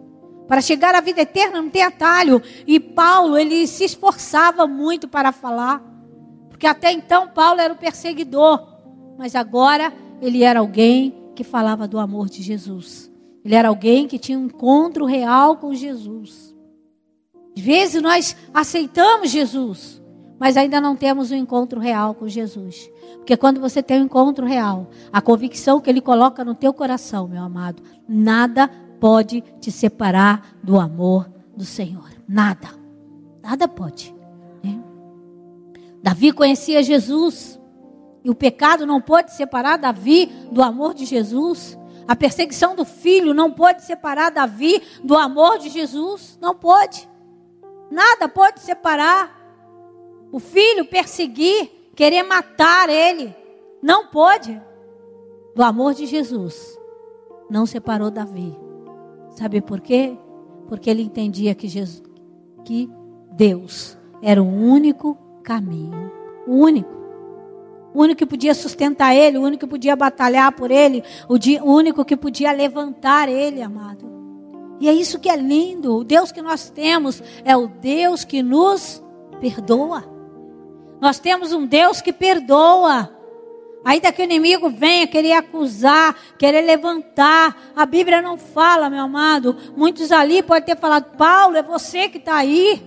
Para 0.46 0.60
chegar 0.60 0.94
à 0.94 1.00
vida 1.00 1.22
eterna 1.22 1.62
não 1.62 1.70
tem 1.70 1.82
atalho. 1.82 2.42
E 2.66 2.78
Paulo, 2.78 3.38
ele 3.38 3.66
se 3.66 3.84
esforçava 3.84 4.66
muito 4.66 5.08
para 5.08 5.32
falar. 5.32 5.82
Porque 6.48 6.66
até 6.66 6.92
então 6.92 7.28
Paulo 7.28 7.60
era 7.60 7.72
o 7.72 7.76
perseguidor. 7.76 8.66
Mas 9.16 9.34
agora 9.34 9.92
ele 10.20 10.42
era 10.42 10.60
alguém 10.60 11.14
que 11.34 11.44
falava 11.44 11.88
do 11.88 11.98
amor 11.98 12.28
de 12.28 12.42
Jesus. 12.42 13.10
Ele 13.44 13.54
era 13.54 13.68
alguém 13.68 14.06
que 14.06 14.18
tinha 14.18 14.38
um 14.38 14.46
encontro 14.46 15.06
real 15.06 15.56
com 15.56 15.72
Jesus. 15.72 16.54
Às 17.56 17.62
vezes 17.62 18.02
nós 18.02 18.36
aceitamos 18.52 19.30
Jesus, 19.30 19.99
mas 20.40 20.56
ainda 20.56 20.80
não 20.80 20.96
temos 20.96 21.30
um 21.30 21.36
encontro 21.36 21.78
real 21.78 22.14
com 22.14 22.26
Jesus. 22.26 22.90
Porque 23.16 23.36
quando 23.36 23.60
você 23.60 23.82
tem 23.82 24.00
um 24.00 24.06
encontro 24.06 24.46
real, 24.46 24.88
a 25.12 25.20
convicção 25.20 25.82
que 25.82 25.90
ele 25.90 26.00
coloca 26.00 26.42
no 26.42 26.54
teu 26.54 26.72
coração, 26.72 27.28
meu 27.28 27.42
amado, 27.42 27.82
nada 28.08 28.68
pode 28.98 29.42
te 29.60 29.70
separar 29.70 30.56
do 30.62 30.80
amor 30.80 31.30
do 31.54 31.64
Senhor. 31.66 32.08
Nada. 32.26 32.68
Nada 33.42 33.68
pode. 33.68 34.14
Né? 34.64 34.80
Davi 36.02 36.32
conhecia 36.32 36.82
Jesus. 36.82 37.60
E 38.24 38.30
o 38.30 38.34
pecado 38.34 38.86
não 38.86 39.00
pode 39.00 39.34
separar 39.34 39.76
Davi 39.76 40.32
do 40.50 40.62
amor 40.62 40.94
de 40.94 41.04
Jesus. 41.04 41.78
A 42.08 42.16
perseguição 42.16 42.74
do 42.74 42.86
filho 42.86 43.34
não 43.34 43.52
pode 43.52 43.82
separar 43.82 44.30
Davi 44.30 44.82
do 45.04 45.18
amor 45.18 45.58
de 45.58 45.68
Jesus. 45.68 46.38
Não 46.40 46.54
pode. 46.54 47.06
Nada 47.90 48.26
pode 48.26 48.60
separar. 48.60 49.39
O 50.32 50.38
filho 50.38 50.84
perseguir, 50.84 51.70
querer 51.94 52.22
matar 52.22 52.88
ele. 52.88 53.34
Não 53.82 54.06
pode. 54.06 54.60
Do 55.54 55.62
amor 55.62 55.94
de 55.94 56.06
Jesus. 56.06 56.78
Não 57.48 57.66
separou 57.66 58.10
Davi. 58.10 58.56
Sabe 59.30 59.60
por 59.60 59.80
quê? 59.80 60.16
Porque 60.68 60.88
ele 60.88 61.02
entendia 61.02 61.54
que, 61.54 61.68
Jesus, 61.68 62.02
que 62.64 62.88
Deus 63.32 63.98
era 64.22 64.42
o 64.42 64.46
único 64.46 65.16
caminho. 65.42 66.12
O 66.46 66.54
único 66.54 67.00
o 67.92 68.02
único 68.02 68.18
que 68.18 68.26
podia 68.26 68.54
sustentar 68.54 69.14
ele, 69.14 69.36
o 69.36 69.42
único 69.42 69.66
que 69.66 69.70
podia 69.70 69.96
batalhar 69.96 70.52
por 70.52 70.70
ele, 70.70 71.02
o, 71.28 71.34
o 71.34 71.74
único 71.74 72.04
que 72.04 72.16
podia 72.16 72.52
levantar 72.52 73.28
ele, 73.28 73.60
amado. 73.60 74.08
E 74.78 74.88
é 74.88 74.92
isso 74.92 75.18
que 75.18 75.28
é 75.28 75.36
lindo. 75.36 75.96
O 75.96 76.04
Deus 76.04 76.30
que 76.30 76.40
nós 76.40 76.70
temos 76.70 77.22
é 77.44 77.56
o 77.56 77.66
Deus 77.66 78.24
que 78.24 78.42
nos 78.42 79.02
perdoa. 79.40 80.04
Nós 81.00 81.18
temos 81.18 81.52
um 81.52 81.66
Deus 81.66 82.00
que 82.00 82.12
perdoa. 82.12 83.16
Ainda 83.82 84.12
que 84.12 84.20
o 84.20 84.24
inimigo 84.24 84.68
venha 84.68 85.06
querer 85.06 85.32
acusar, 85.32 86.14
querer 86.38 86.60
levantar, 86.60 87.72
a 87.74 87.86
Bíblia 87.86 88.20
não 88.20 88.36
fala, 88.36 88.90
meu 88.90 89.04
amado. 89.04 89.56
Muitos 89.74 90.12
ali 90.12 90.42
podem 90.42 90.64
ter 90.64 90.76
falado: 90.76 91.16
Paulo, 91.16 91.56
é 91.56 91.62
você 91.62 92.08
que 92.08 92.18
está 92.18 92.36
aí. 92.36 92.82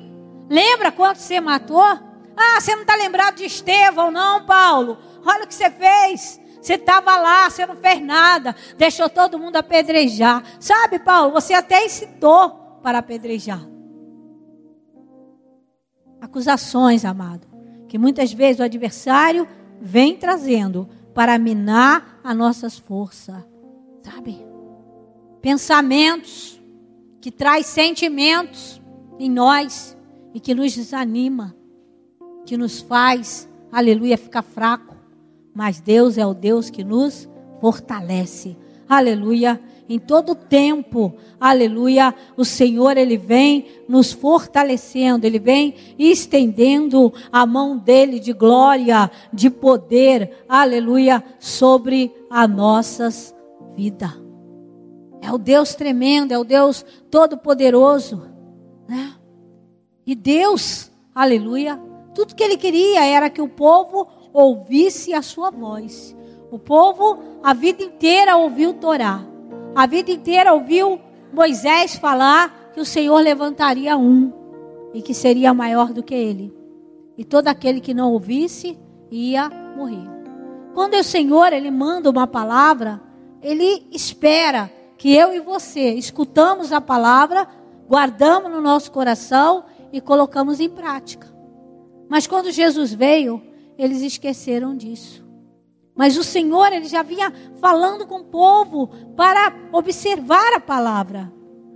Lembra 0.47 0.91
quanto 0.91 1.17
você 1.17 1.41
matou? 1.41 1.81
Ah, 1.81 2.59
você 2.59 2.75
não 2.75 2.83
está 2.83 2.95
lembrado 2.95 3.37
de 3.37 3.45
Estevão, 3.45 4.11
não, 4.11 4.45
Paulo? 4.45 4.99
Olha 5.25 5.45
o 5.45 5.47
que 5.47 5.55
você 5.55 5.69
fez. 5.69 6.39
Você 6.61 6.75
estava 6.75 7.17
lá, 7.17 7.49
você 7.49 7.65
não 7.65 7.75
fez 7.75 8.01
nada, 8.01 8.55
deixou 8.77 9.09
todo 9.09 9.37
mundo 9.37 9.57
apedrejar. 9.57 10.41
Sabe, 10.61 10.97
Paulo, 10.97 11.33
você 11.33 11.53
até 11.53 11.85
incitou 11.85 12.79
para 12.81 12.99
apedrejar. 12.99 13.59
Acusações, 16.21 17.03
amado, 17.03 17.45
que 17.93 17.97
muitas 17.99 18.33
vezes 18.33 18.59
o 18.59 18.63
adversário 18.63 19.47
vem 19.79 20.15
trazendo 20.15 20.89
para 21.13 21.37
minar 21.37 22.19
as 22.23 22.35
nossas 22.35 22.75
forças. 22.75 23.35
Sabe? 24.01 24.43
Pensamentos 25.39 26.59
que 27.21 27.29
traz 27.29 27.67
sentimentos 27.67 28.81
em 29.19 29.29
nós 29.29 29.95
e 30.33 30.39
que 30.39 30.55
nos 30.55 30.73
desanima 30.73 31.55
que 32.47 32.57
nos 32.57 32.81
faz, 32.81 33.47
aleluia, 33.71 34.17
ficar 34.17 34.41
fraco. 34.41 34.95
Mas 35.53 35.79
Deus 35.79 36.17
é 36.17 36.25
o 36.25 36.33
Deus 36.33 36.71
que 36.71 36.83
nos 36.83 37.29
fortalece. 37.61 38.57
Aleluia. 38.89 39.61
Em 39.87 39.99
todo 39.99 40.33
tempo, 40.33 41.13
aleluia, 41.39 42.15
o 42.37 42.45
Senhor 42.45 42.97
ele 42.97 43.17
vem 43.17 43.65
nos 43.87 44.13
fortalecendo, 44.13 45.27
ele 45.27 45.39
vem 45.39 45.75
estendendo 45.99 47.13
a 47.31 47.45
mão 47.45 47.77
dele 47.77 48.19
de 48.19 48.31
glória, 48.31 49.11
de 49.31 49.49
poder, 49.49 50.45
aleluia, 50.47 51.21
sobre 51.37 52.13
as 52.29 52.49
nossas 52.49 53.35
vidas. 53.75 54.11
É 55.21 55.31
o 55.31 55.37
Deus 55.37 55.75
tremendo, 55.75 56.33
é 56.33 56.39
o 56.39 56.45
Deus 56.45 56.85
todo-poderoso, 57.11 58.23
né? 58.87 59.13
E 60.05 60.15
Deus, 60.15 60.91
aleluia, 61.13 61.79
tudo 62.15 62.35
que 62.35 62.43
ele 62.43 62.57
queria 62.57 63.05
era 63.05 63.29
que 63.29 63.41
o 63.41 63.49
povo 63.49 64.07
ouvisse 64.31 65.13
a 65.13 65.21
sua 65.21 65.49
voz. 65.49 66.15
O 66.51 66.59
povo 66.59 67.19
a 67.41 67.53
vida 67.53 67.83
inteira 67.83 68.37
ouviu 68.37 68.73
Torá. 68.73 69.32
A 69.75 69.87
vida 69.87 70.11
inteira 70.11 70.53
ouviu 70.53 70.99
Moisés 71.33 71.95
falar 71.95 72.71
que 72.73 72.79
o 72.79 72.85
Senhor 72.85 73.19
levantaria 73.19 73.97
um 73.97 74.31
e 74.93 75.01
que 75.01 75.13
seria 75.13 75.53
maior 75.53 75.91
do 75.91 76.03
que 76.03 76.13
ele. 76.13 76.53
E 77.17 77.23
todo 77.25 77.47
aquele 77.47 77.79
que 77.81 77.93
não 77.93 78.11
ouvisse 78.11 78.77
ia 79.09 79.49
morrer. 79.75 80.07
Quando 80.73 80.95
o 80.95 81.03
Senhor 81.03 81.53
ele 81.53 81.71
manda 81.71 82.09
uma 82.09 82.27
palavra, 82.27 83.01
ele 83.41 83.87
espera 83.91 84.71
que 84.97 85.13
eu 85.13 85.33
e 85.33 85.39
você 85.39 85.93
escutamos 85.93 86.71
a 86.71 86.79
palavra, 86.79 87.47
guardamos 87.87 88.51
no 88.51 88.61
nosso 88.61 88.91
coração 88.91 89.65
e 89.91 89.99
colocamos 89.99 90.59
em 90.59 90.69
prática. 90.69 91.33
Mas 92.07 92.27
quando 92.27 92.51
Jesus 92.51 92.93
veio, 92.93 93.41
eles 93.77 94.01
esqueceram 94.01 94.75
disso. 94.75 95.22
Mas 95.95 96.17
o 96.17 96.23
Senhor, 96.23 96.73
ele 96.73 96.85
já 96.85 97.03
vinha 97.03 97.31
falando 97.59 98.07
com 98.07 98.21
o 98.21 98.25
povo 98.25 98.87
para 99.15 99.53
observar 99.71 100.53
a 100.53 100.59
palavra. 100.59 101.31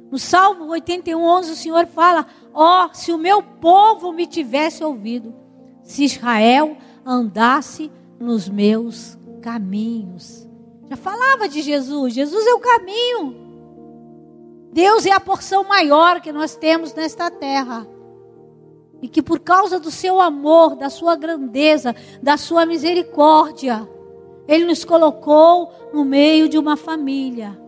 No 0.10 0.18
Salmo 0.18 0.68
81, 0.70 1.22
11, 1.22 1.52
o 1.52 1.56
Senhor 1.56 1.86
fala: 1.86 2.26
Ó, 2.54 2.86
oh, 2.86 2.94
se 2.94 3.12
o 3.12 3.18
meu 3.18 3.44
povo 3.44 4.12
me 4.12 4.26
tivesse 4.26 4.84
ouvido, 4.84 5.36
se 5.84 6.04
Israel 6.04 6.78
andasse 7.06 7.92
nos 8.20 8.50
meus 8.50 9.18
caminhos. 9.42 10.48
Já 10.90 10.96
falava 10.96 11.48
de 11.48 11.62
Jesus, 11.62 12.14
Jesus 12.14 12.48
é 12.48 12.54
o 12.54 12.60
caminho. 12.60 13.48
Deus 14.72 15.06
é 15.06 15.12
a 15.12 15.20
porção 15.20 15.64
maior 15.64 16.22
que 16.22 16.32
nós 16.32 16.56
temos 16.56 16.94
nesta 16.94 17.30
terra. 17.30 17.88
E 19.02 19.08
que 19.08 19.22
por 19.22 19.40
causa 19.40 19.80
do 19.80 19.92
seu 19.92 20.20
amor, 20.20 20.76
da 20.76 20.90
sua 20.90 21.16
grandeza, 21.16 21.96
da 22.22 22.36
sua 22.38 22.66
misericórdia, 22.66 23.88
Ele 24.48 24.66
nos 24.66 24.86
colocou 24.86 25.72
no 25.94 26.06
meio 26.06 26.48
de 26.48 26.58
uma 26.58 26.78
família. 26.78 27.60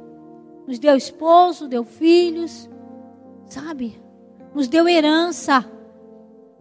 nos 0.65 0.77
deu 0.77 0.95
esposo, 0.95 1.67
deu 1.67 1.83
filhos, 1.83 2.69
sabe? 3.47 3.99
Nos 4.53 4.67
deu 4.67 4.87
herança. 4.87 5.65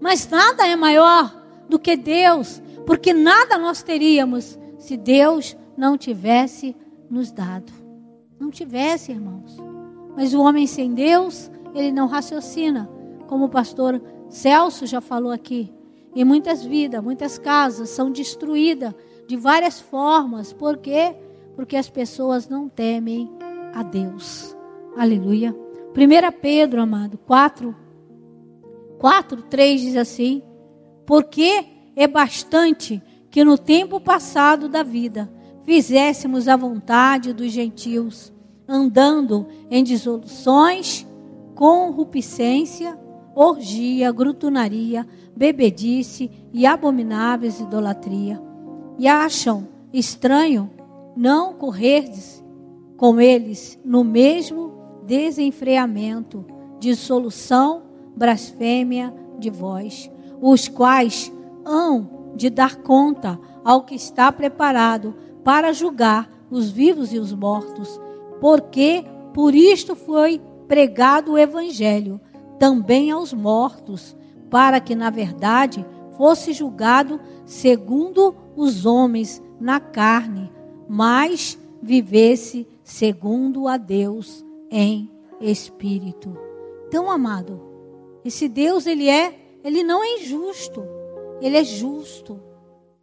Mas 0.00 0.28
nada 0.28 0.66
é 0.66 0.74
maior 0.74 1.34
do 1.68 1.78
que 1.78 1.94
Deus, 1.94 2.62
porque 2.86 3.12
nada 3.12 3.58
nós 3.58 3.82
teríamos 3.82 4.58
se 4.78 4.96
Deus 4.96 5.56
não 5.76 5.98
tivesse 5.98 6.74
nos 7.10 7.30
dado. 7.30 7.72
Não 8.40 8.50
tivesse, 8.50 9.12
irmãos. 9.12 9.56
Mas 10.16 10.32
o 10.32 10.40
homem 10.40 10.66
sem 10.66 10.94
Deus, 10.94 11.50
ele 11.74 11.92
não 11.92 12.06
raciocina, 12.06 12.88
como 13.26 13.44
o 13.44 13.50
pastor 13.50 14.00
Celso 14.28 14.86
já 14.86 15.00
falou 15.00 15.30
aqui. 15.30 15.72
E 16.14 16.24
muitas 16.24 16.64
vidas, 16.64 17.02
muitas 17.02 17.38
casas 17.38 17.90
são 17.90 18.10
destruídas 18.10 18.94
de 19.28 19.36
várias 19.36 19.78
formas. 19.78 20.52
Por 20.52 20.78
quê? 20.78 21.14
Porque 21.54 21.76
as 21.76 21.88
pessoas 21.88 22.48
não 22.48 22.68
temem 22.68 23.30
a 23.74 23.82
Deus. 23.82 24.56
Aleluia. 24.96 25.54
1 25.94 26.40
Pedro, 26.40 26.80
amado, 26.80 27.18
4, 27.18 27.76
4, 28.98 29.42
3 29.42 29.80
diz 29.80 29.96
assim: 29.96 30.42
Porque 31.06 31.64
é 31.94 32.08
bastante 32.08 33.02
que 33.30 33.44
no 33.44 33.58
tempo 33.58 34.00
passado 34.00 34.68
da 34.68 34.82
vida 34.82 35.30
fizéssemos 35.64 36.48
a 36.48 36.56
vontade 36.56 37.34
dos 37.34 37.52
gentios, 37.52 38.32
andando 38.66 39.46
em 39.70 39.84
dissoluções, 39.84 41.06
corrupcência, 41.54 42.98
orgia, 43.34 44.10
grutunaria, 44.10 45.06
bebedice 45.36 46.30
e 46.52 46.64
abomináveis 46.64 47.60
idolatria. 47.60 48.47
E 48.98 49.06
acham 49.06 49.68
estranho 49.92 50.70
não 51.16 51.54
correrdes 51.54 52.44
com 52.96 53.20
eles 53.20 53.78
no 53.84 54.02
mesmo 54.02 54.72
desenfreamento, 55.06 56.44
dissolução, 56.80 57.82
blasfêmia 58.16 59.14
de 59.38 59.50
vós, 59.50 60.10
os 60.42 60.68
quais 60.68 61.32
hão 61.64 62.32
de 62.34 62.50
dar 62.50 62.76
conta 62.76 63.38
ao 63.64 63.84
que 63.84 63.94
está 63.94 64.30
preparado 64.32 65.14
para 65.44 65.72
julgar 65.72 66.28
os 66.50 66.70
vivos 66.70 67.12
e 67.12 67.18
os 67.18 67.32
mortos, 67.32 68.00
porque 68.40 69.04
por 69.32 69.54
isto 69.54 69.94
foi 69.94 70.40
pregado 70.66 71.32
o 71.32 71.38
evangelho 71.38 72.20
também 72.58 73.10
aos 73.10 73.32
mortos, 73.32 74.16
para 74.50 74.80
que 74.80 74.94
na 74.94 75.10
verdade 75.10 75.86
fosse 76.16 76.52
julgado 76.52 77.20
segundo 77.46 78.34
os 78.58 78.84
homens 78.84 79.40
na 79.60 79.78
carne, 79.78 80.50
mas 80.88 81.56
vivesse 81.80 82.66
segundo 82.82 83.68
a 83.68 83.76
Deus 83.76 84.44
em 84.68 85.08
espírito. 85.40 86.36
Então, 86.88 87.08
amado, 87.08 87.62
esse 88.24 88.48
Deus 88.48 88.84
ele 88.84 89.08
é, 89.08 89.60
ele 89.62 89.84
não 89.84 90.02
é 90.02 90.16
injusto, 90.16 90.82
ele 91.40 91.56
é 91.56 91.62
justo, 91.62 92.40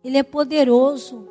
ele 0.04 0.18
é 0.18 0.24
poderoso, 0.24 1.26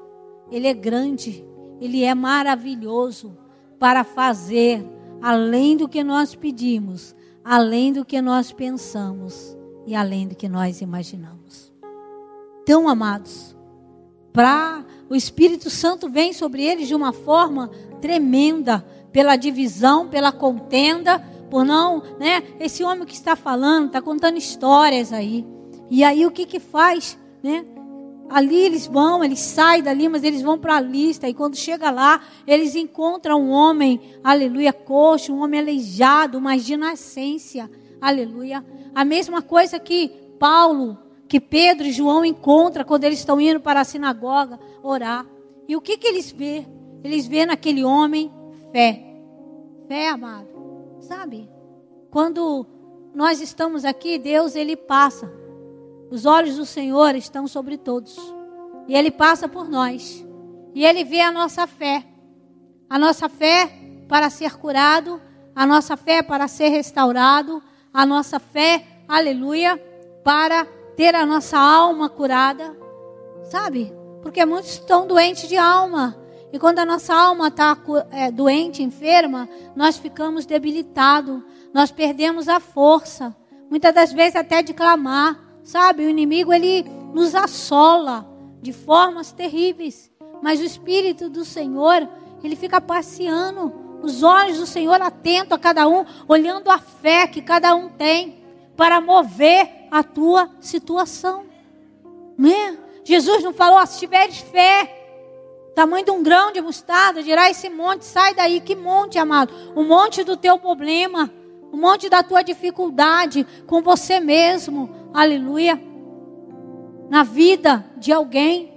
ele 0.51 0.69
é 0.69 0.73
grande, 0.73 1.45
ele 1.79 2.03
é 2.03 2.15
maravilhoso 2.15 3.37
para 3.79 4.05
fazer 4.05 4.83
além 5.21 5.77
do 5.77 5.87
que 5.87 6.03
nós 6.03 6.35
pedimos, 6.35 7.15
além 7.45 7.93
do 7.93 8.07
que 8.07 8.23
nós 8.23 8.53
pensamos 8.53 9.55
e 9.87 9.95
além 9.95 10.27
do 10.27 10.35
que 10.35 10.49
nós 10.49 10.81
imaginamos. 10.81 11.75
Então, 12.63 12.89
amados, 12.89 13.54
para 14.35 14.85
o 15.09 15.15
Espírito 15.15 15.71
Santo 15.71 16.11
vem 16.11 16.33
sobre 16.33 16.65
eles 16.65 16.89
de 16.89 16.95
uma 16.95 17.13
forma 17.13 17.71
tremenda 18.01 18.85
pela 19.13 19.37
divisão, 19.37 20.09
pela 20.09 20.33
contenda, 20.33 21.21
por 21.49 21.65
não, 21.65 22.03
né? 22.19 22.43
Esse 22.59 22.83
homem 22.83 23.07
que 23.07 23.15
está 23.15 23.37
falando, 23.37 23.87
está 23.87 24.03
contando 24.03 24.37
histórias 24.37 25.13
aí. 25.13 25.47
E 25.89 26.03
aí 26.03 26.27
o 26.27 26.33
que 26.33 26.47
que 26.47 26.59
faz, 26.59 27.17
né? 27.41 27.65
Ali 28.29 28.57
eles 28.57 28.89
vão, 28.89 29.23
eles 29.23 29.39
saem 29.39 29.85
dali, 29.85 30.09
mas 30.09 30.25
eles 30.25 30.43
vão 30.43 30.59
para 30.59 30.79
a 30.79 30.81
lista. 30.81 31.29
E 31.29 31.35
quando 31.35 31.55
chega 31.55 31.93
lá, 31.93 32.21
eles 32.45 32.75
encontram 32.75 33.41
um 33.41 33.51
homem, 33.51 34.01
aleluia, 34.25 34.73
coxo, 34.73 35.33
um 35.33 35.45
homem 35.45 35.61
aleijado, 35.61 36.41
mas 36.41 36.65
de 36.65 36.77
nascença, 36.77 37.71
aleluia. 38.01 38.65
A 38.93 39.05
mesma 39.05 39.41
coisa 39.41 39.79
que 39.79 40.09
Paulo, 40.41 40.99
que 41.29 41.41
Pedro 41.41 41.87
e 41.87 41.93
João 41.93 42.25
encontram 42.25 42.85
quando 42.85 43.05
eles 43.05 43.19
estão 43.19 43.41
indo 43.41 43.61
para 43.61 43.81
a 43.81 43.85
sinagoga 43.85 44.59
orar. 44.83 45.27
E 45.67 45.75
o 45.77 45.81
que 45.81 45.97
que 45.97 46.07
eles 46.07 46.31
vê? 46.31 46.67
Eles 47.03 47.27
vêem 47.27 47.47
naquele 47.47 47.85
homem 47.85 48.33
fé. 48.73 49.03
Fé, 49.89 50.09
amado. 50.09 50.49
Sabe? 51.01 51.49
Quando 52.11 52.67
nós 53.15 53.41
estamos 53.41 53.85
aqui, 53.85 54.19
Deus 54.19 54.57
ele 54.57 54.77
passa. 54.77 55.33
Os 56.11 56.27
olhos 56.27 56.57
do 56.57 56.67
Senhor 56.67 57.15
estão 57.15 57.47
sobre 57.47 57.77
todos. 57.77 58.17
E 58.87 58.95
ele 58.95 59.11
passa 59.11 59.49
por 59.49 59.69
nós. 59.69 60.25
E 60.75 60.85
ele 60.85 61.05
vê 61.05 61.21
a 61.21 61.33
nossa 61.33 61.67
fé. 61.67 62.05
A 62.89 62.99
nossa 62.99 63.29
fé 63.29 63.71
para 64.09 64.29
ser 64.31 64.57
curado, 64.57 65.21
a 65.55 65.67
nossa 65.67 65.97
fé 65.97 66.23
para 66.23 66.47
ser 66.49 66.69
restaurado, 66.69 67.63
a 67.93 68.05
nossa 68.05 68.39
fé, 68.39 68.85
aleluia, 69.09 69.77
para 70.23 70.67
ter 70.97 71.15
a 71.15 71.27
nossa 71.27 71.59
alma 71.59 72.09
curada. 72.09 72.77
Sabe? 73.45 73.93
Porque 74.23 74.45
muitos 74.45 74.73
estão 74.73 75.07
doentes 75.07 75.49
de 75.49 75.57
alma. 75.57 76.17
E 76.53 76.59
quando 76.59 76.79
a 76.79 76.87
nossa 76.87 77.15
alma 77.15 77.49
está 77.49 77.77
é, 78.13 78.31
doente, 78.31 78.83
enferma, 78.83 79.49
nós 79.75 79.97
ficamos 79.97 80.47
debilitados, 80.47 81.43
nós 81.73 81.91
perdemos 81.91 82.49
a 82.49 82.61
força, 82.61 83.35
muitas 83.69 83.93
das 83.93 84.13
vezes 84.13 84.37
até 84.37 84.63
de 84.63 84.73
clamar, 84.73 85.37
sabe? 85.65 86.07
O 86.07 86.09
inimigo 86.09 86.53
ele 86.53 86.85
nos 87.13 87.35
assola 87.35 88.25
de 88.63 88.73
formas 88.73 89.33
terríveis, 89.33 90.13
mas 90.41 90.61
o 90.61 90.65
Espírito 90.65 91.29
do 91.29 91.45
Senhor 91.45 92.09
ele 92.43 92.55
fica 92.55 92.81
passeando, 92.81 93.73
os 94.03 94.23
olhos 94.23 94.59
do 94.59 94.67
Senhor 94.67 95.01
atento 95.03 95.55
a 95.55 95.59
cada 95.59 95.89
um, 95.89 96.05
olhando 96.29 96.71
a 96.71 96.79
fé 96.79 97.27
que 97.27 97.43
cada 97.43 97.75
um 97.75 97.89
tem 97.89 98.45
para 98.77 99.01
mover 99.01 99.84
a 99.95 100.03
tua 100.03 100.51
situação, 100.61 101.45
né? 102.37 102.77
Jesus 103.05 103.45
não 103.45 103.53
falou, 103.53 103.87
se 103.87 104.01
tiveres 104.01 104.39
fé, 104.39 104.93
tamanho 105.73 106.05
de 106.05 106.11
um 106.11 106.21
grão 106.21 106.51
de 106.51 106.61
mostarda, 106.61 107.23
dirá 107.23 107.49
esse 107.49 107.71
monte, 107.71 108.05
sai 108.05 108.35
daí. 108.35 108.61
Que 108.61 108.75
monte, 108.75 109.21
amado? 109.21 109.55
O 109.73 109.85
monte 109.85 110.25
do 110.25 110.37
teu 110.37 110.59
problema, 110.59 111.31
o 111.71 111.77
monte 111.77 112.09
da 112.09 112.25
tua 112.25 112.43
dificuldade 112.43 113.47
com 113.69 113.83
você 113.83 114.19
mesmo. 114.19 114.91
Aleluia. 115.15 115.81
Na 117.09 117.23
vida 117.23 117.85
de 117.97 118.13
alguém, 118.13 118.75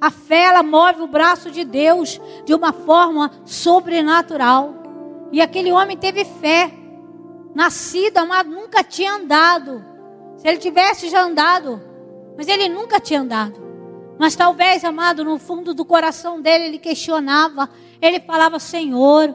a 0.00 0.12
fé 0.12 0.44
ela 0.44 0.62
move 0.62 1.02
o 1.02 1.08
braço 1.08 1.50
de 1.50 1.64
Deus 1.64 2.20
de 2.44 2.54
uma 2.54 2.72
forma 2.72 3.28
sobrenatural. 3.44 4.72
E 5.32 5.40
aquele 5.40 5.72
homem 5.72 5.96
teve 5.96 6.24
fé. 6.24 6.70
Nascido, 7.52 8.18
amado, 8.18 8.50
nunca 8.50 8.84
tinha 8.84 9.14
andado. 9.14 9.93
Se 10.44 10.48
ele 10.50 10.58
tivesse 10.58 11.08
já 11.08 11.22
andado, 11.22 11.80
mas 12.36 12.46
ele 12.48 12.68
nunca 12.68 13.00
tinha 13.00 13.22
andado. 13.22 13.58
Mas 14.18 14.36
talvez, 14.36 14.84
amado, 14.84 15.24
no 15.24 15.38
fundo 15.38 15.72
do 15.72 15.86
coração 15.86 16.38
dele, 16.38 16.66
ele 16.66 16.78
questionava. 16.78 17.70
Ele 17.98 18.20
falava: 18.20 18.58
Senhor, 18.58 19.34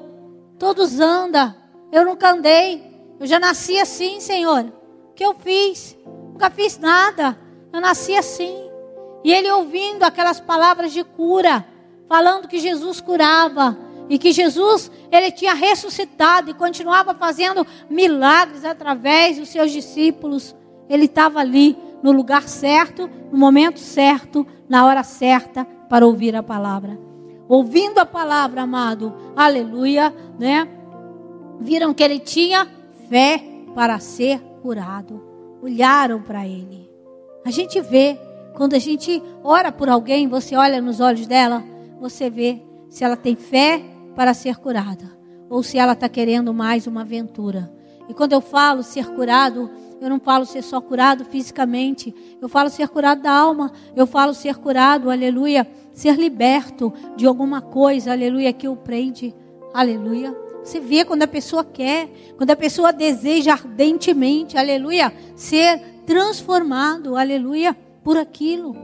todos 0.60 1.00
andam. 1.00 1.56
Eu 1.92 2.06
nunca 2.06 2.30
andei. 2.30 2.96
Eu 3.20 3.26
já 3.26 3.40
nasci 3.40 3.80
assim, 3.80 4.20
Senhor. 4.20 4.72
O 5.10 5.14
que 5.16 5.26
eu 5.26 5.34
fiz? 5.34 5.98
Nunca 6.32 6.52
fiz 6.52 6.78
nada. 6.78 7.36
Eu 7.74 7.82
nasci 7.82 8.16
assim. 8.16 8.70
E 9.24 9.34
ele 9.34 9.52
ouvindo 9.52 10.04
aquelas 10.04 10.40
palavras 10.40 10.94
de 10.94 11.04
cura, 11.04 11.66
falando 12.08 12.48
que 12.48 12.60
Jesus 12.60 13.02
curava 13.02 13.76
e 14.08 14.20
que 14.20 14.32
Jesus 14.32 14.92
ele 15.12 15.32
tinha 15.32 15.56
ressuscitado 15.56 16.52
e 16.52 16.54
continuava 16.54 17.16
fazendo 17.16 17.66
milagres 17.90 18.64
através 18.64 19.40
dos 19.40 19.50
seus 19.50 19.72
discípulos. 19.72 20.56
Ele 20.90 21.06
estava 21.06 21.40
ali 21.40 21.78
no 22.02 22.12
lugar 22.12 22.48
certo, 22.48 23.10
no 23.32 23.38
momento 23.38 23.80
certo, 23.80 24.46
na 24.68 24.86
hora 24.86 25.04
certa 25.04 25.66
para 25.88 26.06
ouvir 26.06 26.36
a 26.36 26.44
palavra. 26.44 27.00
Ouvindo 27.48 28.00
a 28.00 28.06
palavra, 28.06 28.62
amado, 28.62 29.14
aleluia, 29.36 30.14
né? 30.38 30.68
Viram 31.60 31.94
que 31.94 32.04
ele 32.04 32.20
tinha 32.20 32.68
fé 33.10 33.44
para 33.74 34.00
ser 34.00 34.40
curado. 34.62 35.22
Olharam 35.62 36.22
para 36.22 36.48
ele. 36.48 36.90
A 37.46 37.52
gente 37.52 37.82
vê, 37.82 38.20
quando 38.56 38.76
a 38.76 38.80
gente 38.80 39.22
ora 39.44 39.72
por 39.72 39.90
alguém, 39.90 40.28
você 40.28 40.56
olha 40.56 40.82
nos 40.82 41.00
olhos 41.00 41.26
dela, 41.26 41.64
você 42.00 42.30
vê 42.30 42.62
se 42.90 43.04
ela 43.04 43.18
tem 43.18 43.36
fé 43.36 43.82
para 44.16 44.34
ser 44.34 44.58
curada 44.58 45.20
ou 45.50 45.64
se 45.64 45.78
ela 45.78 45.94
está 45.94 46.08
querendo 46.08 46.54
mais 46.54 46.86
uma 46.86 47.02
aventura. 47.02 47.72
E 48.08 48.14
quando 48.14 48.34
eu 48.34 48.42
falo 48.42 48.84
ser 48.84 49.08
curado, 49.08 49.70
eu 50.02 50.10
não 50.10 50.20
falo 50.20 50.46
ser 50.46 50.64
só 50.64 50.80
curado 50.80 51.26
fisicamente. 51.26 52.16
Eu 52.42 52.48
falo 52.48 52.70
ser 52.70 52.88
curado 52.88 53.22
da 53.22 53.32
alma. 53.32 53.72
Eu 53.96 54.08
falo 54.08 54.34
ser 54.34 54.56
curado, 54.56 55.12
aleluia. 55.12 55.68
Ser 55.94 56.16
liberto 56.16 56.94
de 57.18 57.26
alguma 57.26 57.62
coisa, 57.62 58.12
aleluia, 58.12 58.54
que 58.54 58.68
o 58.68 58.76
prende. 58.76 59.36
Aleluia. 59.74 60.36
Você 60.64 60.80
vê 60.80 61.04
quando 61.04 61.24
a 61.24 61.28
pessoa 61.28 61.64
quer, 61.64 62.10
quando 62.38 62.52
a 62.52 62.56
pessoa 62.56 62.94
deseja 62.94 63.54
ardentemente, 63.54 64.58
aleluia, 64.58 65.14
ser 65.36 65.80
transformado, 66.06 67.16
aleluia, 67.16 67.76
por 68.04 68.18
aquilo, 68.18 68.76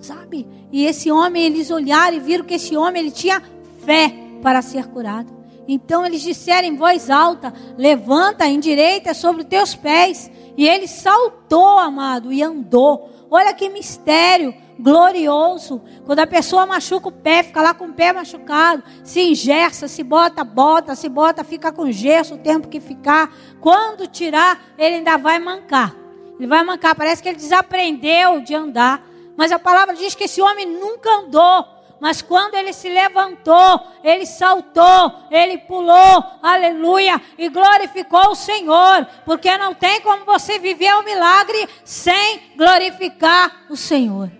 sabe? 0.00 0.46
E 0.70 0.84
esse 0.84 1.10
homem, 1.10 1.44
eles 1.44 1.70
olharam 1.70 2.16
e 2.16 2.20
viram 2.20 2.44
que 2.44 2.54
esse 2.54 2.76
homem, 2.76 3.02
ele 3.02 3.10
tinha 3.10 3.42
fé 3.84 4.12
para 4.42 4.62
ser 4.62 4.86
curado. 4.88 5.42
Então 5.66 6.04
eles 6.04 6.22
disseram 6.22 6.66
em 6.66 6.76
voz 6.76 7.08
alta: 7.08 7.52
Levanta, 7.78 8.46
endireita 8.46 9.14
sobre 9.14 9.42
os 9.42 9.48
teus 9.48 9.74
pés. 9.74 10.30
E 10.56 10.68
ele 10.68 10.86
saltou, 10.86 11.78
amado, 11.78 12.32
e 12.32 12.42
andou. 12.42 13.10
Olha 13.30 13.54
que 13.54 13.68
mistério 13.68 14.54
glorioso. 14.78 15.80
Quando 16.04 16.18
a 16.18 16.26
pessoa 16.26 16.66
machuca 16.66 17.08
o 17.08 17.12
pé, 17.12 17.42
fica 17.42 17.62
lá 17.62 17.72
com 17.72 17.86
o 17.86 17.92
pé 17.92 18.12
machucado, 18.12 18.82
se 19.04 19.20
engessa, 19.20 19.88
se 19.88 20.02
bota, 20.02 20.44
bota, 20.44 20.94
se 20.94 21.08
bota, 21.08 21.44
fica 21.44 21.72
com 21.72 21.90
gesso 21.90 22.34
o 22.34 22.38
tempo 22.38 22.68
que 22.68 22.80
ficar. 22.80 23.32
Quando 23.60 24.06
tirar, 24.06 24.60
ele 24.76 24.96
ainda 24.96 25.16
vai 25.16 25.38
mancar. 25.38 25.94
Ele 26.38 26.48
vai 26.48 26.64
mancar. 26.64 26.94
Parece 26.94 27.22
que 27.22 27.28
ele 27.28 27.36
desaprendeu 27.36 28.40
de 28.40 28.54
andar. 28.54 29.06
Mas 29.36 29.52
a 29.52 29.58
palavra 29.58 29.94
diz 29.94 30.14
que 30.14 30.24
esse 30.24 30.42
homem 30.42 30.66
nunca 30.66 31.08
andou. 31.10 31.64
Mas 32.02 32.20
quando 32.20 32.56
ele 32.56 32.72
se 32.72 32.88
levantou, 32.88 33.80
ele 34.02 34.26
saltou, 34.26 35.28
ele 35.30 35.56
pulou, 35.56 36.24
aleluia, 36.42 37.22
e 37.38 37.48
glorificou 37.48 38.30
o 38.30 38.34
Senhor, 38.34 39.06
porque 39.24 39.56
não 39.56 39.72
tem 39.72 40.00
como 40.00 40.24
você 40.24 40.58
viver 40.58 40.92
o 40.96 41.04
milagre 41.04 41.68
sem 41.84 42.40
glorificar 42.56 43.66
o 43.70 43.76
Senhor. 43.76 44.32